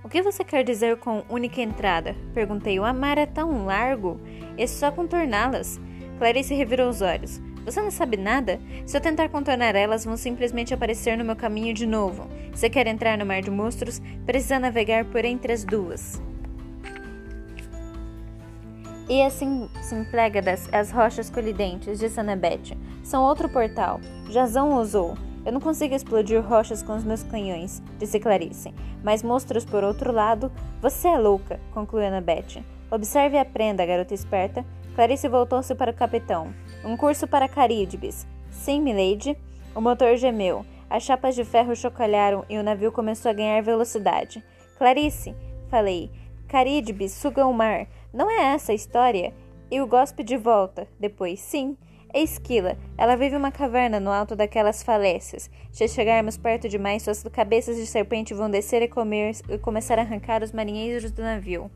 O 0.04 0.10
que 0.10 0.24
você 0.24 0.44
quer 0.44 0.64
dizer 0.64 0.98
com 0.98 1.24
única 1.30 1.62
entrada? 1.62 2.16
Perguntei. 2.34 2.80
O 2.80 2.94
mar 2.94 3.20
é 3.20 3.28
tão 3.28 3.66
largo. 3.66 4.20
É 4.58 4.66
só 4.66 4.92
contorná-las. 4.92 5.80
Clarice 6.18 6.56
revirou 6.56 6.90
os 6.90 7.04
olhos. 7.04 7.40
Você 7.66 7.82
não 7.82 7.92
sabe 7.92 8.18
nada? 8.18 8.60
Se 8.86 8.98
eu 8.98 9.02
tentar 9.02 9.30
contornar 9.30 9.76
elas, 9.76 10.04
vão 10.04 10.18
simplesmente 10.18 10.74
aparecer 10.74 11.18
no 11.18 11.26
meu 11.26 11.36
caminho 11.36 11.74
de 11.74 11.86
novo. 11.86 12.28
Se 12.56 12.70
quer 12.70 12.88
entrar 12.88 13.18
no 13.18 13.26
mar 13.26 13.42
de 13.42 13.52
monstros, 13.52 14.02
precisa 14.26 14.60
navegar 14.60 15.06
por 15.06 15.24
entre 15.24 15.54
as 15.54 15.64
duas. 15.64 16.22
E 19.08 19.22
assim 19.22 19.70
se 19.82 19.94
emprega 19.94 20.42
das 20.42 20.74
as 20.74 20.90
rochas 20.90 21.30
colidentes 21.30 22.00
de 22.00 22.10
Sanabete. 22.10 22.78
São 23.04 23.24
outro 23.24 23.50
portal. 23.50 24.00
Jazão 24.30 24.72
ousou. 24.72 25.18
Eu 25.46 25.52
não 25.52 25.60
consigo 25.60 25.94
explodir 25.94 26.40
rochas 26.42 26.82
com 26.82 26.96
os 26.96 27.04
meus 27.04 27.24
canhões, 27.24 27.82
disse 28.00 28.20
Clarice. 28.20 28.74
Mas 29.04 29.24
monstros 29.24 29.66
por 29.66 29.84
outro 29.84 30.12
lado. 30.12 30.52
Você 30.82 31.08
é 31.08 31.18
louca, 31.18 31.60
concluiu 31.74 32.08
Annabeth. 32.08 32.64
Observe 32.90 33.36
e 33.36 33.40
aprenda, 33.40 33.86
garota 33.86 34.14
esperta. 34.14 34.66
Clarice 34.96 35.28
voltou-se 35.28 35.74
para 35.76 35.92
o 35.92 35.96
capitão. 35.96 36.54
Um 36.84 36.98
curso 36.98 37.28
para 37.28 37.48
Carídibes. 37.48 38.26
Sim, 38.50 38.82
milady. 38.82 39.38
O 39.76 39.82
motor 39.82 40.18
gemeu. 40.18 40.66
As 40.90 41.04
chapas 41.04 41.36
de 41.36 41.46
ferro 41.46 41.76
chocalharam 41.76 42.44
e 42.50 42.58
o 42.58 42.64
navio 42.64 42.92
começou 42.92 43.30
a 43.30 43.34
ganhar 43.34 43.62
velocidade. 43.62 44.44
Clarice, 44.78 45.36
falei. 45.70 46.12
Carídibes 46.48 47.12
suga 47.12 47.46
o 47.46 47.54
mar. 47.54 47.88
Não 48.12 48.30
é 48.30 48.54
essa 48.54 48.72
a 48.72 48.76
história? 48.76 49.34
E 49.70 49.80
o 49.80 49.88
gospe 49.88 50.24
de 50.24 50.36
volta, 50.36 50.88
depois, 51.00 51.40
sim. 51.40 51.78
É 52.14 52.22
esquila. 52.22 52.76
Ela 52.98 53.16
vive 53.16 53.38
uma 53.38 53.52
caverna 53.52 54.00
no 54.00 54.12
alto 54.12 54.36
daquelas 54.36 54.84
falécias. 54.84 55.50
Se 55.72 55.88
chegarmos 55.88 56.36
perto 56.36 56.68
demais, 56.68 57.04
suas 57.04 57.24
cabeças 57.24 57.78
de 57.78 57.86
serpente 57.86 58.34
vão 58.34 58.50
descer 58.50 58.82
e, 58.82 58.88
comer, 58.88 59.36
e 59.48 59.58
começar 59.60 59.98
a 59.98 60.02
arrancar 60.02 60.44
os 60.44 60.52
marinheiros 60.52 61.12
do 61.12 61.22
navio. 61.22 61.72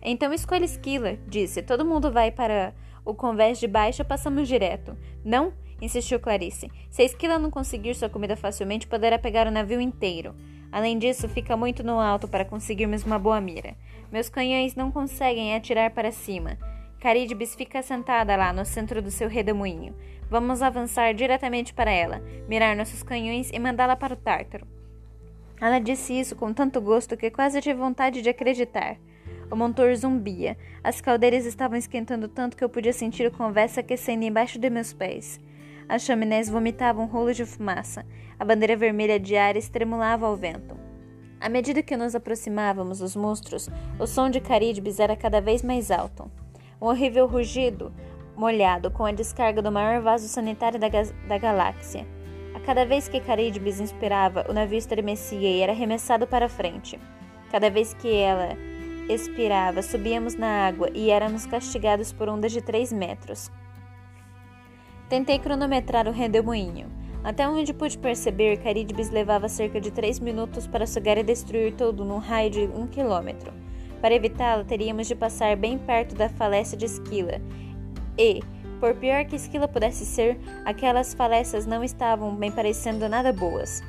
Então 0.00 0.32
escolha 0.32 0.64
esquila, 0.64 1.16
disse. 1.26 1.62
Todo 1.62 1.84
mundo 1.84 2.12
vai 2.12 2.30
para 2.30 2.72
o 3.04 3.14
convés 3.14 3.58
de 3.58 3.66
baixo, 3.66 4.04
passamos 4.04 4.48
direto. 4.48 4.96
Não? 5.24 5.52
insistiu 5.80 6.20
Clarice. 6.20 6.70
Se 6.88 7.02
a 7.02 7.04
esquila 7.04 7.38
não 7.38 7.50
conseguir 7.50 7.94
sua 7.94 8.08
comida 8.08 8.36
facilmente, 8.36 8.86
poderá 8.86 9.18
pegar 9.18 9.46
o 9.46 9.50
navio 9.50 9.80
inteiro. 9.80 10.34
Além 10.70 10.96
disso, 10.96 11.28
fica 11.28 11.56
muito 11.56 11.82
no 11.82 11.98
alto 11.98 12.28
para 12.28 12.44
conseguirmos 12.44 13.04
uma 13.04 13.18
boa 13.18 13.40
mira. 13.40 13.74
Meus 14.10 14.28
canhões 14.28 14.74
não 14.74 14.90
conseguem 14.90 15.54
atirar 15.54 15.90
para 15.90 16.12
cima. 16.12 16.56
Carídibes 17.00 17.54
fica 17.56 17.82
sentada 17.82 18.36
lá 18.36 18.52
no 18.52 18.64
centro 18.64 19.02
do 19.02 19.10
seu 19.10 19.28
redemoinho. 19.28 19.94
Vamos 20.30 20.62
avançar 20.62 21.12
diretamente 21.12 21.74
para 21.74 21.90
ela, 21.90 22.22
mirar 22.48 22.76
nossos 22.76 23.02
canhões 23.02 23.50
e 23.52 23.58
mandá-la 23.58 23.96
para 23.96 24.14
o 24.14 24.16
Tártaro. 24.16 24.66
Ela 25.60 25.78
disse 25.78 26.18
isso 26.18 26.36
com 26.36 26.52
tanto 26.52 26.80
gosto 26.80 27.16
que 27.16 27.30
quase 27.30 27.60
tive 27.60 27.78
vontade 27.78 28.22
de 28.22 28.28
acreditar. 28.28 28.96
O 29.52 29.54
motor 29.54 29.94
zumbia. 29.94 30.56
As 30.82 31.02
caldeiras 31.02 31.44
estavam 31.44 31.76
esquentando 31.76 32.26
tanto 32.26 32.56
que 32.56 32.64
eu 32.64 32.70
podia 32.70 32.90
sentir 32.90 33.26
o 33.26 33.30
convés 33.30 33.76
aquecendo 33.76 34.24
embaixo 34.24 34.58
de 34.58 34.70
meus 34.70 34.94
pés. 34.94 35.38
As 35.86 36.00
chaminés 36.00 36.48
vomitavam 36.48 37.04
rolos 37.04 37.36
de 37.36 37.44
fumaça. 37.44 38.06
A 38.38 38.46
bandeira 38.46 38.74
vermelha 38.74 39.20
de 39.20 39.36
ar 39.36 39.54
estremulava 39.54 40.26
ao 40.26 40.38
vento. 40.38 40.74
À 41.38 41.50
medida 41.50 41.82
que 41.82 41.98
nos 41.98 42.14
aproximávamos 42.14 43.00
dos 43.00 43.14
monstros, 43.14 43.68
o 44.00 44.06
som 44.06 44.30
de 44.30 44.40
Carídibes 44.40 44.98
era 44.98 45.14
cada 45.14 45.38
vez 45.38 45.62
mais 45.62 45.90
alto. 45.90 46.30
Um 46.80 46.86
horrível 46.86 47.26
rugido, 47.26 47.92
molhado 48.34 48.90
com 48.90 49.04
a 49.04 49.12
descarga 49.12 49.60
do 49.60 49.70
maior 49.70 50.00
vaso 50.00 50.28
sanitário 50.28 50.80
da, 50.80 50.88
da 50.88 51.36
galáxia. 51.36 52.06
A 52.54 52.60
cada 52.60 52.86
vez 52.86 53.06
que 53.06 53.20
Carídibes 53.20 53.80
inspirava, 53.80 54.46
o 54.48 54.54
navio 54.54 54.78
estremecia 54.78 55.50
e 55.50 55.60
era 55.60 55.72
arremessado 55.72 56.26
para 56.26 56.48
frente. 56.48 56.98
Cada 57.50 57.68
vez 57.68 57.92
que 57.92 58.08
ela 58.08 58.56
expirava, 59.08 59.82
subíamos 59.82 60.34
na 60.34 60.66
água 60.66 60.90
e 60.94 61.10
éramos 61.10 61.46
castigados 61.46 62.12
por 62.12 62.28
ondas 62.28 62.52
de 62.52 62.60
três 62.60 62.92
metros. 62.92 63.50
Tentei 65.08 65.38
cronometrar 65.38 66.08
o 66.08 66.12
redemoinho. 66.12 66.90
Até 67.22 67.48
onde 67.48 67.72
pude 67.72 67.98
perceber, 67.98 68.62
Carídibes 68.62 69.10
levava 69.10 69.48
cerca 69.48 69.80
de 69.80 69.90
três 69.90 70.18
minutos 70.18 70.66
para 70.66 70.86
sugar 70.86 71.18
e 71.18 71.22
destruir 71.22 71.74
todo 71.74 72.04
num 72.04 72.18
raio 72.18 72.50
de 72.50 72.60
um 72.60 72.86
quilômetro. 72.86 73.52
Para 74.00 74.14
evitá-lo, 74.14 74.64
teríamos 74.64 75.06
de 75.06 75.14
passar 75.14 75.56
bem 75.56 75.78
perto 75.78 76.14
da 76.16 76.28
falécia 76.28 76.76
de 76.76 76.86
Esquila. 76.86 77.40
E, 78.18 78.40
por 78.80 78.94
pior 78.94 79.24
que 79.24 79.36
Esquila 79.36 79.68
pudesse 79.68 80.04
ser, 80.04 80.40
aquelas 80.64 81.14
falécias 81.14 81.66
não 81.66 81.84
estavam 81.84 82.34
bem 82.34 82.50
parecendo 82.50 83.08
nada 83.08 83.32
boas. 83.32 83.80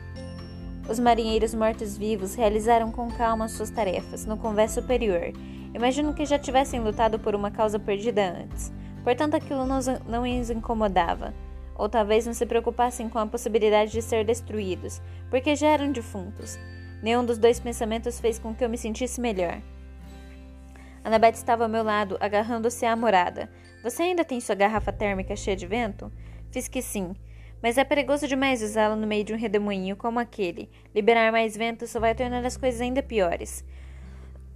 Os 0.89 0.99
marinheiros 0.99 1.55
mortos-vivos 1.55 2.35
realizaram 2.35 2.91
com 2.91 3.09
calma 3.09 3.47
suas 3.47 3.69
tarefas 3.69 4.25
no 4.25 4.37
convés 4.37 4.71
superior. 4.71 5.31
Imagino 5.73 6.13
que 6.13 6.25
já 6.25 6.37
tivessem 6.37 6.81
lutado 6.81 7.17
por 7.17 7.33
uma 7.33 7.49
causa 7.49 7.79
perdida 7.79 8.37
antes. 8.41 8.71
Portanto, 9.03 9.35
aquilo 9.35 9.65
não 9.65 10.23
os 10.39 10.49
incomodava. 10.49 11.33
Ou 11.75 11.89
talvez 11.89 12.25
não 12.25 12.33
se 12.33 12.45
preocupassem 12.45 13.09
com 13.09 13.17
a 13.17 13.25
possibilidade 13.25 13.91
de 13.91 14.01
ser 14.01 14.23
destruídos, 14.25 15.01
porque 15.29 15.55
já 15.55 15.69
eram 15.69 15.91
defuntos. 15.91 16.59
Nenhum 17.01 17.25
dos 17.25 17.37
dois 17.37 17.59
pensamentos 17.59 18.19
fez 18.19 18.37
com 18.37 18.53
que 18.53 18.63
eu 18.63 18.69
me 18.69 18.77
sentisse 18.77 19.19
melhor. 19.19 19.59
Annabeth 21.03 21.33
estava 21.33 21.63
ao 21.63 21.69
meu 21.69 21.83
lado, 21.83 22.17
agarrando-se 22.19 22.85
à 22.85 22.95
morada. 22.95 23.49
Você 23.83 24.03
ainda 24.03 24.23
tem 24.23 24.39
sua 24.39 24.55
garrafa 24.55 24.91
térmica 24.91 25.35
cheia 25.35 25.55
de 25.55 25.65
vento? 25.65 26.11
Fiz 26.51 26.67
que 26.67 26.81
sim. 26.81 27.13
Mas 27.63 27.77
é 27.77 27.85
perigoso 27.85 28.27
demais 28.27 28.61
usá-la 28.61 28.93
no 28.93 29.07
meio 29.07 29.23
de 29.23 29.33
um 29.33 29.37
redemoinho 29.37 29.95
como 29.95 30.19
aquele. 30.19 30.69
Liberar 30.93 31.31
mais 31.31 31.55
vento 31.55 31.87
só 31.87 31.97
vai 31.97 32.13
tornar 32.13 32.45
as 32.45 32.57
coisas 32.57 32.81
ainda 32.81 33.01
piores. 33.01 33.63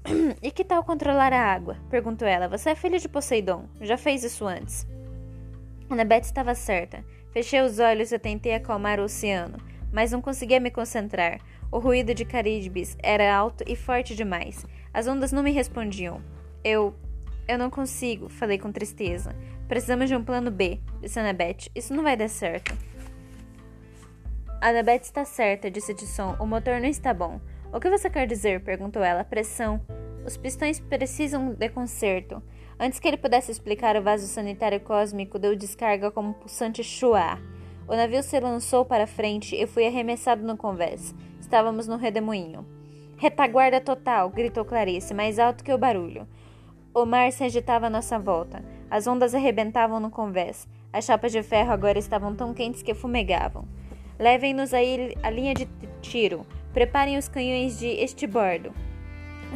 e 0.44 0.52
que 0.52 0.66
tal 0.66 0.84
controlar 0.84 1.32
a 1.32 1.54
água? 1.54 1.78
perguntou 1.90 2.28
ela. 2.28 2.50
Você 2.50 2.72
é 2.72 2.76
filho 2.76 3.00
de 3.00 3.08
Poseidon. 3.08 3.64
Já 3.80 3.98
fez 3.98 4.26
isso 4.26 4.46
antes. 4.46 4.86
Annabeth 5.90 6.24
estava 6.24 6.54
certa. 6.54 7.02
Fechei 7.32 7.62
os 7.62 7.80
olhos 7.80 8.12
e 8.12 8.20
tentei 8.20 8.54
acalmar 8.54 9.00
o 9.00 9.04
oceano, 9.04 9.58
mas 9.90 10.12
não 10.12 10.22
conseguia 10.22 10.60
me 10.60 10.70
concentrar. 10.70 11.40
O 11.72 11.80
ruído 11.80 12.14
de 12.14 12.26
Caribes 12.26 12.98
era 13.02 13.34
alto 13.34 13.64
e 13.66 13.76
forte 13.78 14.16
demais. 14.16 14.66
As 14.94 15.08
ondas 15.08 15.32
não 15.32 15.44
me 15.44 15.52
respondiam. 15.52 16.22
Eu. 16.62 16.94
Eu 17.48 17.58
não 17.58 17.70
consigo, 17.70 18.28
falei 18.28 18.58
com 18.58 18.70
tristeza. 18.70 19.34
Precisamos 19.70 20.10
de 20.10 20.16
um 20.16 20.24
plano 20.24 20.52
B, 20.52 20.82
disse 21.00 21.18
Annabeth. 21.18 21.70
Isso 21.74 21.94
não 21.94 22.04
vai 22.04 22.18
dar 22.18 22.28
certo. 22.28 22.87
Annabeth 24.60 25.04
está 25.04 25.24
certa, 25.24 25.70
disse 25.70 25.94
Tisson. 25.94 26.36
O 26.40 26.46
motor 26.46 26.82
não 26.82 26.88
está 26.88 27.14
bom. 27.14 27.40
O 27.72 27.80
que 27.80 27.90
você 27.90 28.10
quer 28.10 28.26
dizer? 28.26 28.64
perguntou 28.64 29.04
ela. 29.04 29.24
Pressão. 29.24 29.80
Os 30.26 30.36
pistões 30.36 30.80
precisam 30.80 31.54
de 31.54 31.70
conserto. 31.70 32.42
Antes 32.80 33.00
que 33.00 33.08
ele 33.08 33.18
pudesse 33.18 33.52
explicar, 33.52 33.96
o 33.96 34.02
vaso 34.02 34.26
sanitário 34.26 34.80
cósmico 34.80 35.38
deu 35.38 35.56
descarga 35.56 36.10
como 36.10 36.30
um 36.30 36.34
pulsante 36.34 36.84
chuá. 36.84 37.38
O 37.88 37.96
navio 37.96 38.24
se 38.24 38.40
lançou 38.40 38.84
para 38.84 39.06
frente 39.06 39.56
e 39.56 39.68
fui 39.68 39.86
arremessado 39.86 40.44
no 40.44 40.58
convés. 40.58 41.14
Estávamos 41.40 41.88
no 41.88 41.96
redemoinho. 41.96 42.66
Retaguarda 43.16 43.80
total! 43.80 44.30
gritou 44.32 44.65
Clarice, 44.65 45.13
mais 45.13 45.38
alto 45.38 45.63
que 45.63 45.74
o 45.74 45.78
barulho. 45.78 46.28
O 46.96 47.06
mar 47.06 47.32
se 47.32 47.43
agitava 47.43 47.88
à 47.88 47.89
nossa 47.91 48.17
volta. 48.17 48.65
As 48.89 49.06
ondas 49.06 49.36
arrebentavam 49.36 50.00
no 50.00 50.10
convés. 50.10 50.67
As 50.91 51.06
chapas 51.06 51.32
de 51.32 51.43
ferro 51.43 51.72
agora 51.72 52.00
estavam 52.00 52.36
tão 52.36 52.56
quentes 52.56 52.82
que 52.82 52.96
fumegavam. 52.96 53.67
Levem-nos 54.19 54.73
à 54.73 55.30
linha 55.30 55.53
de 55.53 55.67
tiro. 56.01 56.45
Preparem 56.73 57.17
os 57.17 57.27
canhões 57.27 57.77
de 57.77 57.88
estibordo. 57.88 58.73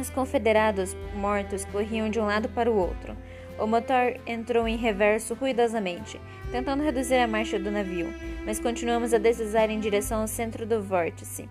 Os 0.00 0.08
confederados 0.08 0.96
mortos 1.14 1.64
corriam 1.66 2.08
de 2.08 2.18
um 2.18 2.26
lado 2.26 2.48
para 2.48 2.70
o 2.70 2.76
outro. 2.76 3.16
O 3.58 3.66
motor 3.66 4.16
entrou 4.26 4.66
em 4.66 4.76
reverso 4.76 5.34
ruidosamente, 5.34 6.20
tentando 6.50 6.82
reduzir 6.82 7.16
a 7.16 7.28
marcha 7.28 7.58
do 7.58 7.70
navio, 7.70 8.08
mas 8.44 8.58
continuamos 8.58 9.12
a 9.12 9.18
deslizar 9.18 9.70
em 9.70 9.78
direção 9.78 10.22
ao 10.22 10.26
centro 10.26 10.66
do 10.66 10.82
vórtice. 10.82 11.48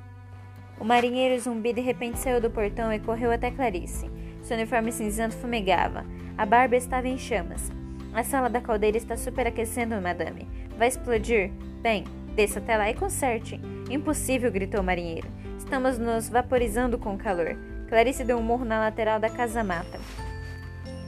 O 0.79 0.83
marinheiro 0.83 1.39
zumbi 1.39 1.73
de 1.73 1.81
repente 1.81 2.17
saiu 2.17 2.41
do 2.41 2.49
portão 2.49 2.91
e 2.91 2.99
correu 2.99 3.31
até 3.31 3.51
Clarice. 3.51 4.09
Seu 4.41 4.57
uniforme 4.57 4.91
cinzento 4.91 5.35
fumegava. 5.35 6.03
A 6.37 6.45
barba 6.45 6.75
estava 6.75 7.07
em 7.07 7.17
chamas. 7.17 7.71
A 8.13 8.23
sala 8.23 8.49
da 8.49 8.59
caldeira 8.59 8.97
está 8.97 9.15
superaquecendo, 9.15 10.01
madame. 10.01 10.47
Vai 10.77 10.87
explodir? 10.87 11.51
Bem, 11.81 12.03
Desça 12.35 12.59
até 12.59 12.77
lá 12.77 12.89
e 12.89 12.93
conserte. 12.93 13.59
Impossível, 13.89 14.51
gritou 14.51 14.81
o 14.81 14.83
marinheiro. 14.83 15.27
Estamos 15.57 15.97
nos 15.97 16.29
vaporizando 16.29 16.97
com 16.97 17.15
o 17.15 17.17
calor. 17.17 17.57
Clarice 17.87 18.23
deu 18.23 18.37
um 18.37 18.43
morro 18.43 18.65
na 18.65 18.79
lateral 18.79 19.19
da 19.19 19.29
casa-mata. 19.29 19.99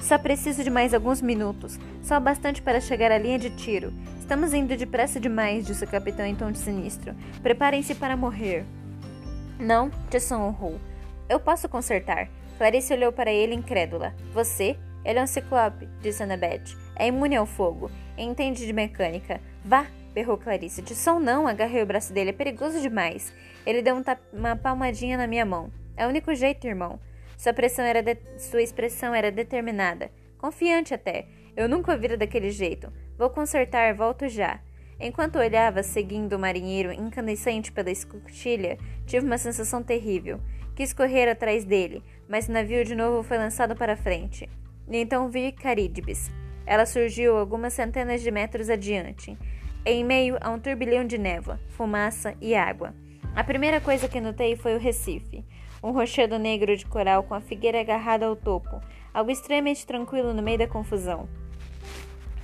Só 0.02 0.18
preciso 0.18 0.64
de 0.66 0.70
mais 0.70 0.94
alguns 0.94 1.22
minutos, 1.22 1.80
só 2.02 2.20
bastante 2.20 2.62
para 2.62 2.82
chegar 2.82 3.10
à 3.10 3.18
linha 3.18 3.40
de 3.40 3.50
tiro. 3.52 3.94
Estamos 4.20 4.54
indo 4.54 4.76
depressa 4.76 5.18
demais, 5.18 5.66
disse 5.66 5.86
o 5.86 5.88
capitão 5.88 6.26
em 6.26 6.36
tom 6.36 6.52
de 6.52 6.58
sinistro. 6.58 7.16
Preparem-se 7.42 7.96
para 7.96 8.18
morrer. 8.18 8.66
Não, 9.58 9.90
Jason 10.10 10.42
honrou. 10.42 10.78
Eu 11.30 11.40
posso 11.40 11.70
consertar. 11.70 12.28
Clarice 12.58 12.94
olhou 12.94 13.14
para 13.14 13.32
ele 13.32 13.56
incrédula. 13.56 14.14
Você? 14.34 14.78
Ele 15.06 15.20
é 15.20 15.24
um 15.24 15.28
ciclope, 15.28 15.88
disse 16.02 16.22
Annabeth. 16.22 16.76
É 16.98 17.08
imune 17.08 17.38
ao 17.38 17.46
fogo. 17.46 17.90
Entende 18.18 18.66
de 18.66 18.74
mecânica. 18.74 19.40
Vá, 19.64 19.88
berrou 20.14 20.38
Clarice. 20.38 20.82
De 20.82 20.96
som 20.96 21.20
não, 21.20 21.48
agarrei 21.48 21.82
o 21.82 21.86
braço 21.86 22.14
dele. 22.14 22.30
É 22.30 22.34
perigoso 22.34 22.80
demais. 22.80 23.34
Ele 23.66 23.82
deu 23.82 23.96
um 23.96 24.04
uma 24.32 24.56
palmadinha 24.56 25.18
na 25.18 25.28
minha 25.28 25.46
mão. 25.46 25.72
É 25.98 26.06
o 26.06 26.10
único 26.10 26.34
jeito, 26.34 26.68
irmão. 26.68 27.00
Sua, 27.38 27.54
pressão 27.54 27.84
era. 27.84 28.02
Sua 28.38 28.62
expressão 28.62 29.14
era 29.14 29.32
determinada. 29.32 30.12
Confiante 30.38 30.94
até. 30.94 31.28
Eu 31.56 31.68
nunca 31.68 31.96
o 31.96 32.00
vira 32.00 32.18
daquele 32.18 32.50
jeito. 32.50 32.92
Vou 33.18 33.30
consertar, 33.30 33.94
volto 33.94 34.28
já. 34.28 34.60
Enquanto 35.00 35.38
olhava, 35.38 35.84
seguindo 35.84 36.34
o 36.34 36.40
marinheiro 36.40 36.92
incandescente 36.92 37.72
pela 37.72 37.92
escotilha, 37.92 38.78
tive 39.06 39.26
uma 39.26 39.38
sensação 39.38 39.84
terrível. 39.84 40.40
Quis 40.76 40.94
correr 40.94 41.30
atrás 41.30 41.64
dele, 41.64 42.04
mas 42.28 42.48
o 42.48 42.52
navio 42.52 42.84
de 42.84 42.96
novo 42.96 43.22
foi 43.22 43.38
lançado 43.38 43.76
para 43.76 43.98
frente. 43.98 44.50
E 44.88 44.98
então 44.98 45.30
vi 45.30 45.52
Carídibes. 45.52 46.32
Ela 46.66 46.86
surgiu 46.86 47.38
algumas 47.38 47.74
centenas 47.74 48.22
de 48.22 48.32
metros 48.32 48.70
adiante 48.70 49.38
em 49.86 50.04
meio 50.04 50.38
a 50.40 50.50
um 50.50 50.60
turbilhão 50.60 51.06
de 51.06 51.18
névoa, 51.18 51.60
fumaça 51.70 52.36
e 52.42 52.56
água. 52.56 52.94
A 53.36 53.44
primeira 53.44 53.82
coisa 53.82 54.08
que 54.08 54.22
notei 54.22 54.56
foi 54.56 54.76
o 54.76 54.80
Recife, 54.80 55.44
um 55.84 55.92
rochedo 55.92 56.40
negro 56.40 56.76
de 56.78 56.86
coral 56.86 57.24
com 57.24 57.34
a 57.34 57.42
figueira 57.42 57.82
agarrada 57.82 58.26
ao 58.26 58.36
topo, 58.36 58.80
algo 59.14 59.30
extremamente 59.30 59.86
tranquilo 59.86 60.34
no 60.34 60.42
meio 60.42 60.60
da 60.60 60.68
confusão. 60.68 61.28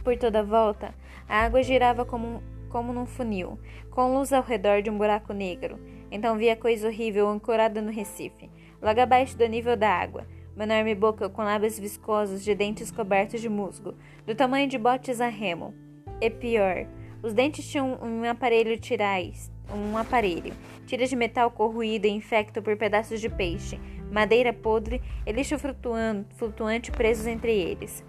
Por 0.03 0.17
toda 0.17 0.39
a 0.39 0.43
volta, 0.43 0.93
a 1.27 1.45
água 1.45 1.63
girava 1.63 2.03
como, 2.03 2.43
como 2.67 2.91
num 2.91 3.05
funil, 3.05 3.57
com 3.89 4.13
luz 4.13 4.33
ao 4.33 4.43
redor 4.43 4.81
de 4.81 4.89
um 4.89 4.97
buraco 4.97 5.31
negro. 5.31 5.79
Então 6.11 6.37
vi 6.37 6.49
a 6.49 6.57
coisa 6.57 6.87
horrível 6.87 7.29
ancorada 7.29 7.81
no 7.81 7.91
Recife, 7.91 8.49
logo 8.81 8.99
abaixo 8.99 9.37
do 9.37 9.47
nível 9.47 9.77
da 9.77 9.89
água, 9.89 10.27
uma 10.55 10.65
enorme 10.65 10.93
boca 10.93 11.29
com 11.29 11.43
lábios 11.43 11.79
viscosos 11.79 12.43
de 12.43 12.53
dentes 12.53 12.91
cobertos 12.91 13.39
de 13.39 13.47
musgo, 13.47 13.93
do 14.25 14.35
tamanho 14.35 14.67
de 14.67 14.77
botes 14.77 15.21
a 15.21 15.27
remo. 15.27 15.73
E 16.19 16.29
pior, 16.29 16.85
os 17.21 17.33
dentes 17.33 17.69
tinham 17.69 17.99
um 18.01 18.23
aparelho 18.23 18.77
tirais, 18.77 19.51
um 19.73 19.97
aparelho, 19.97 20.53
tiras 20.85 21.09
de 21.09 21.15
metal 21.15 21.51
corroído 21.51 22.07
e 22.07 22.11
infecto 22.11 22.61
por 22.61 22.75
pedaços 22.77 23.19
de 23.19 23.29
peixe, 23.29 23.79
madeira 24.11 24.53
podre 24.53 25.01
e 25.25 25.31
lixo 25.31 25.57
flutuante, 25.59 26.91
presos 26.91 27.27
entre 27.27 27.51
eles. 27.51 28.03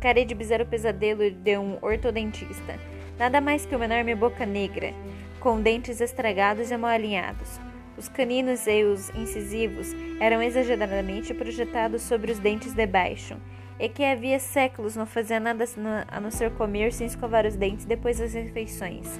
Caridibes 0.00 0.50
era 0.50 0.64
o 0.64 0.66
pesadelo 0.66 1.30
de 1.30 1.58
um 1.58 1.78
ortodentista, 1.82 2.78
nada 3.18 3.40
mais 3.40 3.66
que 3.66 3.74
uma 3.74 3.84
enorme 3.84 4.14
boca 4.14 4.46
negra, 4.46 4.94
com 5.40 5.60
dentes 5.60 6.00
estragados 6.00 6.70
e 6.70 6.76
mal 6.76 6.90
alinhados. 6.90 7.60
Os 7.98 8.08
caninos 8.08 8.66
e 8.66 8.84
os 8.84 9.10
incisivos 9.10 9.94
eram 10.18 10.42
exageradamente 10.42 11.34
projetados 11.34 12.00
sobre 12.02 12.32
os 12.32 12.38
dentes 12.38 12.72
de 12.72 12.86
baixo, 12.86 13.36
e 13.80 13.88
que 13.88 14.04
havia 14.04 14.38
séculos 14.38 14.94
não 14.94 15.06
fazia 15.06 15.40
nada 15.40 15.64
a 16.08 16.20
não 16.20 16.30
ser 16.30 16.50
comer 16.50 16.92
sem 16.92 17.06
escovar 17.06 17.46
os 17.46 17.56
dentes 17.56 17.86
depois 17.86 18.18
das 18.18 18.34
refeições. 18.34 19.18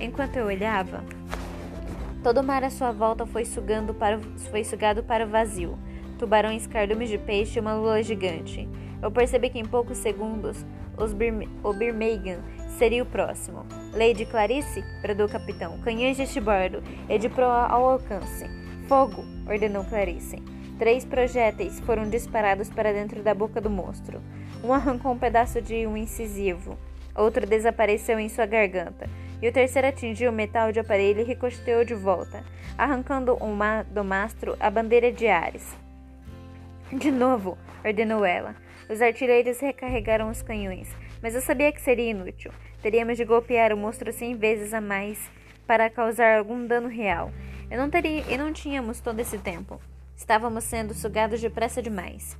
Enquanto 0.00 0.36
eu 0.36 0.46
olhava, 0.46 1.04
todo 2.22 2.40
o 2.40 2.42
mar 2.42 2.64
à 2.64 2.70
sua 2.70 2.90
volta 2.90 3.24
foi, 3.24 3.44
sugando 3.44 3.94
para, 3.94 4.18
foi 4.50 4.64
sugado 4.64 5.04
para 5.04 5.24
o 5.24 5.28
vazio. 5.28 5.78
tubarões, 6.18 6.66
cardumes 6.66 7.08
de 7.08 7.18
peixe 7.18 7.58
e 7.58 7.60
uma 7.60 7.74
lula 7.74 8.02
gigante. 8.02 8.68
Eu 9.00 9.10
percebi 9.10 9.50
que 9.50 9.58
em 9.58 9.64
poucos 9.64 9.98
segundos 9.98 10.64
o 11.64 11.72
Birmingham 11.72 12.40
seria 12.78 13.02
o 13.02 13.06
próximo. 13.06 13.64
Lady 13.92 14.24
Clarice, 14.26 14.84
bradou 15.00 15.26
o 15.26 15.30
capitão. 15.30 15.80
Canhões 15.80 16.16
de 16.16 16.24
estibordo 16.24 16.82
e 17.08 17.18
de 17.18 17.28
proa 17.28 17.66
ao 17.66 17.90
alcance. 17.90 18.46
Fogo, 18.86 19.24
ordenou 19.48 19.84
Clarice. 19.84 20.36
Três 20.82 21.04
projéteis 21.04 21.78
foram 21.78 22.10
disparados 22.10 22.68
para 22.68 22.92
dentro 22.92 23.22
da 23.22 23.32
boca 23.32 23.60
do 23.60 23.70
monstro. 23.70 24.20
Um 24.64 24.72
arrancou 24.72 25.12
um 25.12 25.16
pedaço 25.16 25.62
de 25.62 25.86
um 25.86 25.96
incisivo, 25.96 26.76
outro 27.14 27.46
desapareceu 27.46 28.18
em 28.18 28.28
sua 28.28 28.46
garganta, 28.46 29.08
e 29.40 29.48
o 29.48 29.52
terceiro 29.52 29.86
atingiu 29.86 30.32
o 30.32 30.34
metal 30.34 30.72
de 30.72 30.80
aparelho 30.80 31.20
e 31.20 31.22
ricocheteou 31.22 31.84
de 31.84 31.94
volta, 31.94 32.42
arrancando 32.76 33.36
uma 33.36 33.84
do 33.84 34.02
mastro 34.02 34.56
a 34.58 34.68
bandeira 34.68 35.12
de 35.12 35.28
Ares. 35.28 35.72
De 36.92 37.12
novo, 37.12 37.56
ordenou 37.84 38.24
ela. 38.24 38.56
Os 38.90 39.00
artilheiros 39.00 39.60
recarregaram 39.60 40.28
os 40.28 40.42
canhões, 40.42 40.92
mas 41.22 41.36
eu 41.36 41.42
sabia 41.42 41.70
que 41.70 41.80
seria 41.80 42.10
inútil. 42.10 42.50
Teríamos 42.82 43.16
de 43.16 43.24
golpear 43.24 43.72
o 43.72 43.76
monstro 43.76 44.12
cem 44.12 44.34
vezes 44.34 44.74
a 44.74 44.80
mais 44.80 45.30
para 45.64 45.88
causar 45.88 46.38
algum 46.38 46.66
dano 46.66 46.88
real. 46.88 47.30
Eu 47.70 47.78
não 47.78 47.88
teria, 47.88 48.24
e 48.28 48.36
não 48.36 48.52
tínhamos 48.52 49.00
todo 49.00 49.20
esse 49.20 49.38
tempo. 49.38 49.80
Estávamos 50.22 50.62
sendo 50.62 50.94
sugados 50.94 51.40
depressa 51.40 51.82
demais. 51.82 52.38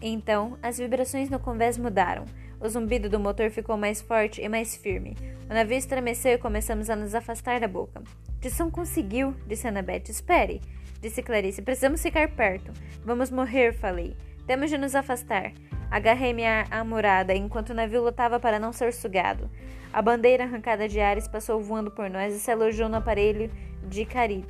Então, 0.00 0.56
as 0.62 0.78
vibrações 0.78 1.28
no 1.28 1.38
convés 1.38 1.76
mudaram. 1.76 2.24
O 2.58 2.66
zumbido 2.66 3.10
do 3.10 3.20
motor 3.20 3.50
ficou 3.50 3.76
mais 3.76 4.00
forte 4.00 4.40
e 4.40 4.48
mais 4.48 4.74
firme. 4.74 5.14
O 5.44 5.52
navio 5.52 5.76
estremeceu 5.76 6.32
e 6.32 6.38
começamos 6.38 6.88
a 6.88 6.96
nos 6.96 7.14
afastar 7.14 7.60
da 7.60 7.68
boca. 7.68 8.02
Tisson 8.40 8.70
conseguiu, 8.70 9.36
disse 9.46 9.68
Annabeth. 9.68 10.08
Espere, 10.08 10.62
disse 10.98 11.22
Clarice. 11.22 11.60
Precisamos 11.60 12.00
ficar 12.00 12.26
perto. 12.30 12.72
Vamos 13.04 13.30
morrer, 13.30 13.74
falei. 13.74 14.16
Temos 14.46 14.70
de 14.70 14.78
nos 14.78 14.94
afastar. 14.94 15.52
Agarrei 15.90 16.32
minha 16.32 16.64
amurada 16.70 17.34
enquanto 17.34 17.68
o 17.70 17.74
navio 17.74 18.02
lutava 18.02 18.40
para 18.40 18.58
não 18.58 18.72
ser 18.72 18.94
sugado. 18.94 19.50
A 19.92 20.00
bandeira 20.00 20.44
arrancada 20.44 20.88
de 20.88 20.98
Ares 21.00 21.28
passou 21.28 21.60
voando 21.60 21.90
por 21.90 22.08
nós 22.08 22.34
e 22.34 22.40
se 22.40 22.50
alojou 22.50 22.88
no 22.88 22.96
aparelho 22.96 23.50
de, 23.86 24.06
Cari 24.06 24.42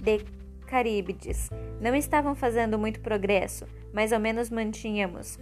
de 0.00 0.24
Caríbides. 0.66 1.48
Não 1.80 1.94
estavam 1.94 2.34
fazendo 2.34 2.78
muito 2.78 3.00
progresso, 3.00 3.66
mas 3.92 4.12
ao 4.12 4.20
menos 4.20 4.50
mantínhamos 4.50 5.38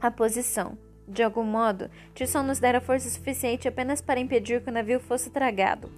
a 0.00 0.10
posição. 0.10 0.78
De 1.06 1.22
algum 1.22 1.44
modo, 1.44 1.90
Tisson 2.14 2.42
nos 2.42 2.58
dera 2.58 2.80
força 2.80 3.08
suficiente 3.10 3.68
apenas 3.68 4.00
para 4.00 4.20
impedir 4.20 4.62
que 4.62 4.70
o 4.70 4.72
navio 4.72 5.00
fosse 5.00 5.30
tragado. 5.30 5.90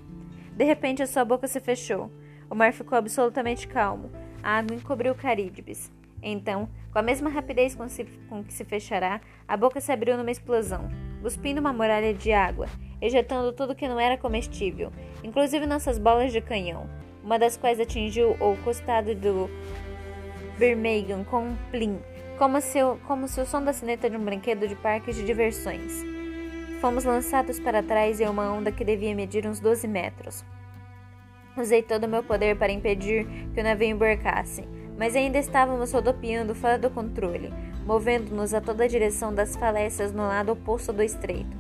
De 0.53 0.65
repente, 0.65 1.03
a 1.03 1.07
sua 1.07 1.25
boca 1.25 1.47
se 1.47 1.61
fechou. 1.61 2.11
O 2.51 2.55
mar 2.55 2.73
ficou 2.73 2.97
absolutamente 2.97 3.69
calmo. 3.69 4.11
A 4.43 4.59
água 4.59 4.75
encobriu 4.75 5.15
Caríbes. 5.15 5.93
Então, 6.23 6.69
com 6.93 6.99
a 6.99 7.03
mesma 7.03 7.31
rapidez 7.31 7.75
com, 7.75 7.89
se, 7.89 8.05
com 8.29 8.43
que 8.43 8.53
se 8.53 8.65
fechará, 8.65 9.21
a 9.47 9.57
boca 9.57 9.81
se 9.81 9.93
abriu 9.93 10.17
numa 10.17 10.31
explosão, 10.31 10.89
cuspindo 11.21 11.61
uma 11.61 11.73
muralha 11.73 12.15
de 12.15 12.33
água, 12.33 12.67
ejetando 13.01 13.53
tudo 13.53 13.75
que 13.75 13.87
não 13.87 14.01
era 14.01 14.17
comestível, 14.17 14.91
inclusive 15.23 15.67
nossas 15.67 15.99
bolas 15.99 16.33
de 16.33 16.41
canhão 16.41 16.89
uma 17.27 17.41
das 17.41 17.57
quais 17.57 17.81
atingiu 17.81 18.37
o 18.39 18.57
costado 18.63 19.13
do 19.13 19.51
Birmingham 20.57 21.25
com 21.25 21.49
um 21.49 21.57
plim, 21.73 21.99
como 22.39 22.61
se, 22.61 22.79
como 23.05 23.27
se 23.27 23.41
o 23.41 23.45
som 23.45 23.65
da 23.65 23.73
sineta 23.73 24.09
de 24.09 24.17
um 24.17 24.25
brinquedo 24.25 24.69
de 24.69 24.77
parques 24.77 25.17
de 25.17 25.25
diversões. 25.25 26.05
Fomos 26.81 27.05
lançados 27.05 27.59
para 27.59 27.83
trás 27.83 28.21
em 28.21 28.29
uma 28.29 28.53
onda 28.53 28.71
que 28.71 28.85
devia 28.85 29.13
medir 29.13 29.45
uns 29.45 29.59
12 29.59 29.89
metros. 29.89 30.45
Usei 31.57 31.83
todo 31.83 32.05
o 32.05 32.09
meu 32.09 32.23
poder 32.23 32.57
para 32.57 32.71
impedir 32.71 33.27
que 33.53 33.61
o 33.61 33.65
navio 33.65 33.89
embarcasse, 33.89 34.63
mas 34.97 35.17
ainda 35.17 35.39
estávamos 35.39 35.91
rodopiando 35.91 36.55
fora 36.55 36.79
do 36.79 36.91
controle, 36.91 37.53
movendo-nos 37.85 38.55
a 38.55 38.61
toda 38.61 38.85
a 38.85 38.89
direção 38.89 39.35
das 39.35 39.57
falécias 39.57 40.13
no 40.13 40.23
lado 40.23 40.53
oposto 40.53 40.93
do 40.93 41.03
estreito. 41.03 41.57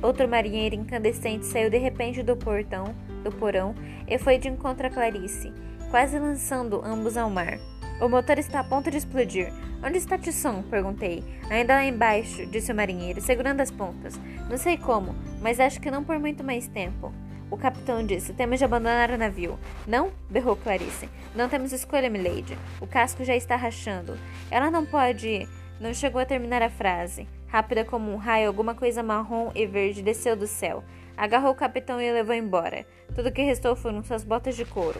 Outro 0.00 0.26
marinheiro 0.26 0.76
incandescente 0.76 1.44
saiu 1.44 1.68
de 1.68 1.76
repente 1.76 2.22
do 2.22 2.36
portão, 2.36 2.94
do 3.22 3.32
porão 3.32 3.74
e 4.06 4.18
foi 4.18 4.38
de 4.38 4.48
encontro 4.48 4.86
a 4.86 4.90
Clarice, 4.90 5.52
quase 5.90 6.18
lançando 6.18 6.82
ambos 6.84 7.16
ao 7.16 7.30
mar. 7.30 7.58
O 8.00 8.08
motor 8.08 8.38
está 8.38 8.60
a 8.60 8.64
ponto 8.64 8.90
de 8.90 8.96
explodir. 8.96 9.52
Onde 9.84 9.98
está 9.98 10.18
Tisson? 10.18 10.62
perguntei. 10.62 11.22
Ainda 11.48 11.74
lá 11.74 11.84
embaixo, 11.84 12.44
disse 12.46 12.72
o 12.72 12.74
marinheiro, 12.74 13.20
segurando 13.20 13.60
as 13.60 13.70
pontas. 13.70 14.18
Não 14.50 14.56
sei 14.56 14.76
como, 14.76 15.14
mas 15.40 15.60
acho 15.60 15.80
que 15.80 15.90
não 15.90 16.02
por 16.02 16.18
muito 16.18 16.42
mais 16.42 16.66
tempo. 16.66 17.12
O 17.50 17.56
capitão 17.56 18.04
disse: 18.04 18.32
Temos 18.32 18.58
de 18.58 18.64
abandonar 18.64 19.10
o 19.10 19.18
navio. 19.18 19.58
Não? 19.86 20.10
berrou 20.30 20.56
Clarice. 20.56 21.08
Não 21.34 21.48
temos 21.48 21.70
escolha, 21.70 22.08
milady. 22.08 22.56
O 22.80 22.86
casco 22.86 23.24
já 23.24 23.36
está 23.36 23.56
rachando. 23.56 24.18
Ela 24.50 24.70
não 24.70 24.86
pode. 24.86 25.46
Não 25.78 25.92
chegou 25.92 26.20
a 26.20 26.24
terminar 26.24 26.62
a 26.62 26.70
frase. 26.70 27.28
Rápida 27.52 27.84
como 27.84 28.10
um 28.10 28.16
raio, 28.16 28.48
alguma 28.48 28.74
coisa 28.74 29.02
marrom 29.02 29.50
e 29.54 29.66
verde 29.66 30.00
desceu 30.00 30.34
do 30.34 30.46
céu. 30.46 30.82
Agarrou 31.14 31.52
o 31.52 31.54
capitão 31.54 32.00
e 32.00 32.10
o 32.10 32.14
levou 32.14 32.34
embora. 32.34 32.86
Tudo 33.14 33.30
que 33.30 33.42
restou 33.42 33.76
foram 33.76 34.02
suas 34.02 34.24
botas 34.24 34.56
de 34.56 34.64
couro. 34.64 34.98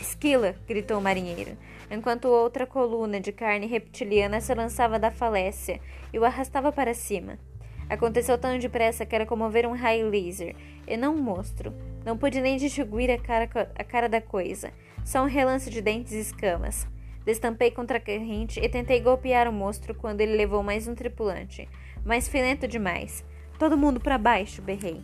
Esquila! 0.00 0.54
gritou 0.66 0.96
o 0.96 1.00
marinheiro, 1.02 1.54
enquanto 1.90 2.24
outra 2.24 2.66
coluna 2.66 3.20
de 3.20 3.32
carne 3.32 3.66
reptiliana 3.66 4.40
se 4.40 4.54
lançava 4.54 4.98
da 4.98 5.10
falécia 5.10 5.78
e 6.10 6.18
o 6.18 6.24
arrastava 6.24 6.72
para 6.72 6.94
cima. 6.94 7.38
Aconteceu 7.86 8.38
tão 8.38 8.58
depressa 8.58 9.04
que 9.04 9.14
era 9.14 9.26
como 9.26 9.50
ver 9.50 9.66
um 9.66 9.74
raio 9.74 10.08
laser, 10.08 10.56
e 10.88 10.96
não 10.96 11.14
um 11.16 11.22
monstro. 11.22 11.74
Não 12.02 12.16
pude 12.16 12.40
nem 12.40 12.56
distinguir 12.56 13.10
a 13.10 13.18
cara, 13.18 13.46
a 13.74 13.84
cara 13.84 14.08
da 14.08 14.22
coisa, 14.22 14.72
só 15.04 15.22
um 15.22 15.28
relance 15.28 15.68
de 15.68 15.82
dentes 15.82 16.14
e 16.14 16.20
escamas. 16.20 16.88
Destampei 17.26 17.72
contra 17.72 17.98
a 17.98 18.00
corrente 18.00 18.60
e 18.60 18.68
tentei 18.68 19.00
golpear 19.00 19.48
o 19.48 19.52
monstro 19.52 19.96
quando 19.96 20.20
ele 20.20 20.36
levou 20.36 20.62
mais 20.62 20.86
um 20.86 20.94
tripulante, 20.94 21.68
mas 22.04 22.28
fui 22.28 22.40
lento 22.40 22.68
demais. 22.68 23.24
Todo 23.58 23.76
mundo 23.76 23.98
para 23.98 24.16
baixo, 24.16 24.62
berrei. 24.62 25.02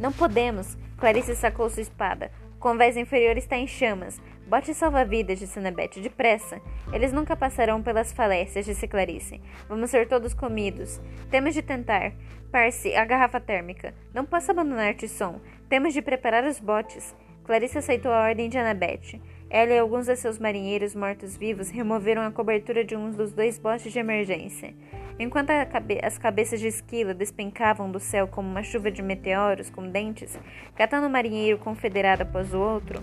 Não 0.00 0.10
podemos. 0.10 0.78
Clarice 0.96 1.36
sacou 1.36 1.68
sua 1.68 1.82
espada. 1.82 2.32
O 2.56 2.58
convés 2.58 2.96
inferior 2.96 3.36
está 3.36 3.58
em 3.58 3.66
chamas. 3.66 4.20
Bote 4.46 4.72
salva-vidas, 4.72 5.38
disse 5.38 5.58
Annabeth, 5.58 6.00
depressa. 6.00 6.60
Eles 6.92 7.12
nunca 7.12 7.36
passarão 7.36 7.82
pelas 7.82 8.12
falécias, 8.12 8.64
disse 8.64 8.88
Clarice. 8.88 9.40
Vamos 9.68 9.90
ser 9.90 10.08
todos 10.08 10.32
comidos. 10.32 11.00
Temos 11.30 11.52
de 11.52 11.60
tentar. 11.60 12.12
Parse, 12.50 12.94
a 12.94 13.04
garrafa 13.04 13.40
térmica. 13.40 13.94
Não 14.14 14.24
posso 14.24 14.50
abandonar 14.50 14.94
Tisson. 14.94 15.40
Temos 15.68 15.92
de 15.92 16.00
preparar 16.00 16.44
os 16.44 16.58
botes. 16.58 17.14
Clarice 17.44 17.78
aceitou 17.78 18.12
a 18.12 18.22
ordem 18.22 18.48
de 18.48 18.56
Annabeth. 18.56 19.20
Ela 19.52 19.74
e 19.74 19.78
alguns 19.78 20.06
de 20.06 20.16
seus 20.16 20.38
marinheiros 20.38 20.94
mortos-vivos 20.94 21.68
removeram 21.68 22.22
a 22.22 22.32
cobertura 22.32 22.82
de 22.82 22.96
um 22.96 23.10
dos 23.10 23.32
dois 23.32 23.58
botes 23.58 23.92
de 23.92 23.98
emergência. 23.98 24.72
Enquanto 25.18 25.48
cabe 25.70 26.00
as 26.02 26.16
cabeças 26.16 26.58
de 26.58 26.68
esquila 26.68 27.12
despencavam 27.12 27.90
do 27.92 28.00
céu 28.00 28.26
como 28.26 28.48
uma 28.48 28.62
chuva 28.62 28.90
de 28.90 29.02
meteoros 29.02 29.68
com 29.68 29.86
dentes, 29.86 30.38
catando 30.74 31.06
um 31.06 31.10
marinheiro 31.10 31.58
confederado 31.58 32.22
após 32.22 32.54
o 32.54 32.58
outro, 32.58 33.02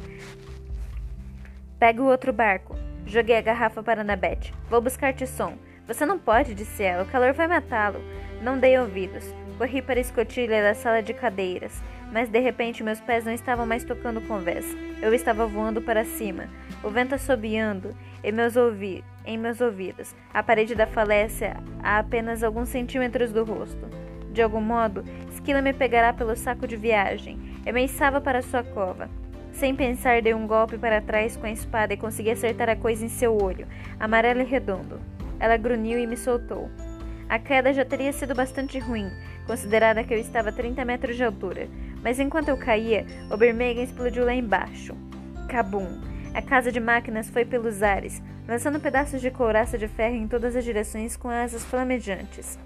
Pega 1.79 2.01
o 2.01 2.07
outro 2.07 2.33
barco. 2.33 2.75
Joguei 3.05 3.37
a 3.37 3.41
garrafa 3.41 3.81
para 3.81 4.01
Annabeth. 4.01 4.51
Vou 4.69 4.81
buscar 4.81 5.13
Tisson. 5.13 5.53
Você 5.87 6.05
não 6.05 6.19
pode, 6.19 6.53
disse 6.53 6.83
ela. 6.83 7.03
O 7.03 7.07
calor 7.07 7.31
vai 7.31 7.47
matá-lo. 7.47 8.01
Não 8.41 8.59
dei 8.59 8.77
ouvidos. 8.77 9.23
Corri 9.57 9.81
para 9.81 9.97
a 9.97 10.01
escotilha 10.01 10.61
da 10.61 10.73
sala 10.73 11.01
de 11.01 11.13
cadeiras, 11.13 11.81
mas 12.11 12.29
de 12.29 12.39
repente 12.39 12.83
meus 12.83 12.99
pés 12.99 13.25
não 13.25 13.33
estavam 13.33 13.65
mais 13.65 13.83
tocando 13.83 14.17
o 14.17 14.27
convés. 14.27 14.65
Eu 15.01 15.13
estava 15.13 15.45
voando 15.45 15.81
para 15.81 16.03
cima, 16.03 16.49
o 16.83 16.89
vento 16.89 17.15
assobiando 17.15 17.95
em 18.23 18.31
meus, 18.31 18.55
ouvi 18.55 19.03
em 19.25 19.37
meus 19.37 19.61
ouvidos, 19.61 20.15
a 20.33 20.41
parede 20.41 20.75
da 20.75 20.87
falécia 20.87 21.57
a 21.81 21.99
apenas 21.99 22.43
alguns 22.43 22.69
centímetros 22.69 23.31
do 23.31 23.43
rosto. 23.43 23.87
De 24.31 24.41
algum 24.41 24.61
modo, 24.61 25.03
Esquila 25.31 25.61
me 25.61 25.73
pegará 25.73 26.13
pelo 26.13 26.35
saco 26.35 26.67
de 26.67 26.75
viagem. 26.75 27.39
Eu 27.65 27.73
me 27.73 27.87
para 28.23 28.41
sua 28.41 28.63
cova. 28.63 29.09
Sem 29.51 29.75
pensar, 29.75 30.21
dei 30.21 30.33
um 30.33 30.47
golpe 30.47 30.77
para 30.77 31.01
trás 31.01 31.35
com 31.35 31.45
a 31.45 31.51
espada 31.51 31.93
e 31.93 31.97
consegui 31.97 32.31
acertar 32.31 32.69
a 32.69 32.75
coisa 32.75 33.03
em 33.03 33.09
seu 33.09 33.35
olho, 33.35 33.67
amarelo 33.99 34.41
e 34.41 34.45
redondo. 34.45 34.99
Ela 35.39 35.57
grunhiu 35.57 35.99
e 35.99 36.07
me 36.07 36.15
soltou. 36.15 36.69
A 37.27 37.37
queda 37.37 37.73
já 37.73 37.83
teria 37.83 38.11
sido 38.13 38.33
bastante 38.33 38.79
ruim, 38.79 39.09
considerada 39.45 40.03
que 40.03 40.13
eu 40.13 40.19
estava 40.19 40.49
a 40.49 40.51
30 40.53 40.83
metros 40.85 41.15
de 41.15 41.23
altura, 41.23 41.67
mas 42.03 42.19
enquanto 42.19 42.49
eu 42.49 42.57
caía, 42.57 43.05
o 43.31 43.37
Birmingham 43.37 43.83
explodiu 43.83 44.25
lá 44.25 44.33
embaixo. 44.33 44.95
Cabum! 45.47 45.87
A 46.33 46.41
casa 46.41 46.71
de 46.71 46.79
máquinas 46.79 47.29
foi 47.29 47.43
pelos 47.43 47.81
ares, 47.81 48.21
lançando 48.47 48.79
pedaços 48.79 49.21
de 49.21 49.31
couraça 49.31 49.77
de 49.77 49.87
ferro 49.87 50.15
em 50.15 50.27
todas 50.27 50.55
as 50.55 50.63
direções 50.63 51.17
com 51.17 51.29
asas 51.29 51.63
flamejantes. 51.63 52.57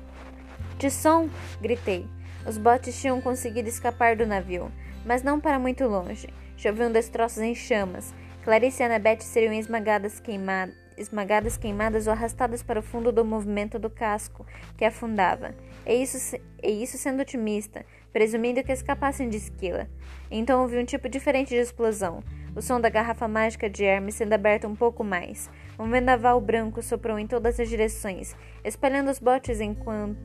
Som! 0.91 1.29
gritei. 1.61 2.05
Os 2.45 2.57
botes 2.57 2.99
tinham 2.99 3.21
conseguido 3.21 3.69
escapar 3.69 4.17
do 4.17 4.27
navio, 4.27 4.69
mas 5.05 5.23
não 5.23 5.39
para 5.39 5.57
muito 5.57 5.85
longe. 5.85 6.27
Choviam 6.57 6.91
destroços 6.91 7.39
em 7.39 7.55
chamas. 7.55 8.13
Clarice 8.43 8.83
e 8.83 8.85
Annabeth 8.85 9.21
seriam 9.21 9.53
esmagadas, 9.53 10.19
queimadas, 10.19 10.75
esmagadas, 10.97 11.57
queimadas 11.57 12.07
ou 12.07 12.13
arrastadas 12.13 12.61
para 12.61 12.79
o 12.79 12.83
fundo 12.83 13.11
do 13.11 13.23
movimento 13.23 13.79
do 13.79 13.89
casco 13.89 14.45
que 14.77 14.83
afundava. 14.83 15.55
E 15.85 16.01
isso, 16.01 16.37
e 16.61 16.83
isso 16.83 16.97
sendo 16.97 17.21
otimista, 17.21 17.85
presumindo 18.13 18.63
que 18.63 18.71
escapassem 18.71 19.27
de 19.27 19.37
Esquila. 19.37 19.89
Então 20.31 20.61
ouvi 20.61 20.77
um 20.77 20.85
tipo 20.85 21.09
diferente 21.09 21.49
de 21.49 21.55
explosão. 21.55 22.23
O 22.55 22.61
som 22.61 22.79
da 22.79 22.87
garrafa 22.87 23.27
mágica 23.27 23.67
de 23.67 23.83
Hermes 23.83 24.13
sendo 24.13 24.33
aberta 24.33 24.67
um 24.67 24.75
pouco 24.75 25.03
mais. 25.03 25.49
Um 25.77 25.89
vendaval 25.89 26.39
branco 26.39 26.83
soprou 26.83 27.17
em 27.17 27.25
todas 27.25 27.59
as 27.59 27.67
direções, 27.67 28.35
espalhando 28.63 29.09
os 29.09 29.17
botes 29.17 29.59
enquanto 29.59 30.15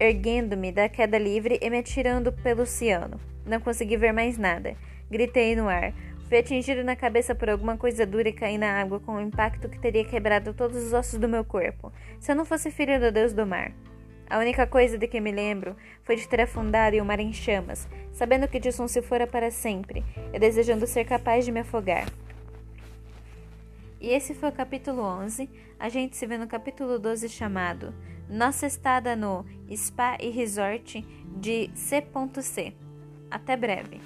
erguendo-me 0.00 0.70
da 0.70 0.88
queda 0.88 1.18
livre 1.18 1.58
e 1.60 1.68
me 1.68 1.78
atirando 1.78 2.32
pelo 2.32 2.62
oceano. 2.62 3.20
Não 3.44 3.60
consegui 3.60 3.96
ver 3.96 4.12
mais 4.12 4.38
nada. 4.38 4.76
Gritei 5.10 5.56
no 5.56 5.68
ar. 5.68 5.92
Fui 6.28 6.38
atingido 6.38 6.84
na 6.84 6.94
cabeça 6.94 7.34
por 7.34 7.48
alguma 7.48 7.76
coisa 7.76 8.06
dura 8.06 8.28
e 8.28 8.32
caí 8.32 8.58
na 8.58 8.80
água 8.80 9.00
com 9.00 9.12
um 9.14 9.20
impacto 9.20 9.68
que 9.68 9.78
teria 9.80 10.04
quebrado 10.04 10.52
todos 10.52 10.76
os 10.76 10.92
ossos 10.92 11.18
do 11.18 11.26
meu 11.26 11.42
corpo, 11.42 11.90
se 12.20 12.30
eu 12.30 12.36
não 12.36 12.44
fosse 12.44 12.70
filho 12.70 13.00
do 13.00 13.10
deus 13.10 13.32
do 13.32 13.46
mar. 13.46 13.72
A 14.30 14.38
única 14.38 14.66
coisa 14.66 14.98
de 14.98 15.08
que 15.08 15.20
me 15.20 15.32
lembro 15.32 15.74
foi 16.02 16.16
de 16.16 16.28
ter 16.28 16.42
afundado 16.42 16.94
em 16.94 17.00
um 17.00 17.04
mar 17.04 17.18
em 17.18 17.32
chamas, 17.32 17.88
sabendo 18.12 18.46
que 18.46 18.60
Dilson 18.60 18.86
se 18.86 19.00
fora 19.00 19.26
para 19.26 19.50
sempre 19.50 20.04
e 20.32 20.38
desejando 20.38 20.86
ser 20.86 21.06
capaz 21.06 21.44
de 21.44 21.52
me 21.52 21.60
afogar. 21.60 22.06
E 24.00 24.10
esse 24.10 24.34
foi 24.34 24.50
o 24.50 24.52
capítulo 24.52 25.02
11. 25.02 25.48
A 25.78 25.88
gente 25.88 26.16
se 26.16 26.26
vê 26.26 26.36
no 26.36 26.46
capítulo 26.46 26.98
12 26.98 27.28
chamado 27.28 27.94
Nossa 28.28 28.66
Estada 28.66 29.16
no 29.16 29.46
Spa 29.74 30.18
e 30.20 30.28
Resort 30.28 31.04
de 31.36 31.70
C.C. 31.74 32.74
Até 33.30 33.56
breve. 33.56 34.00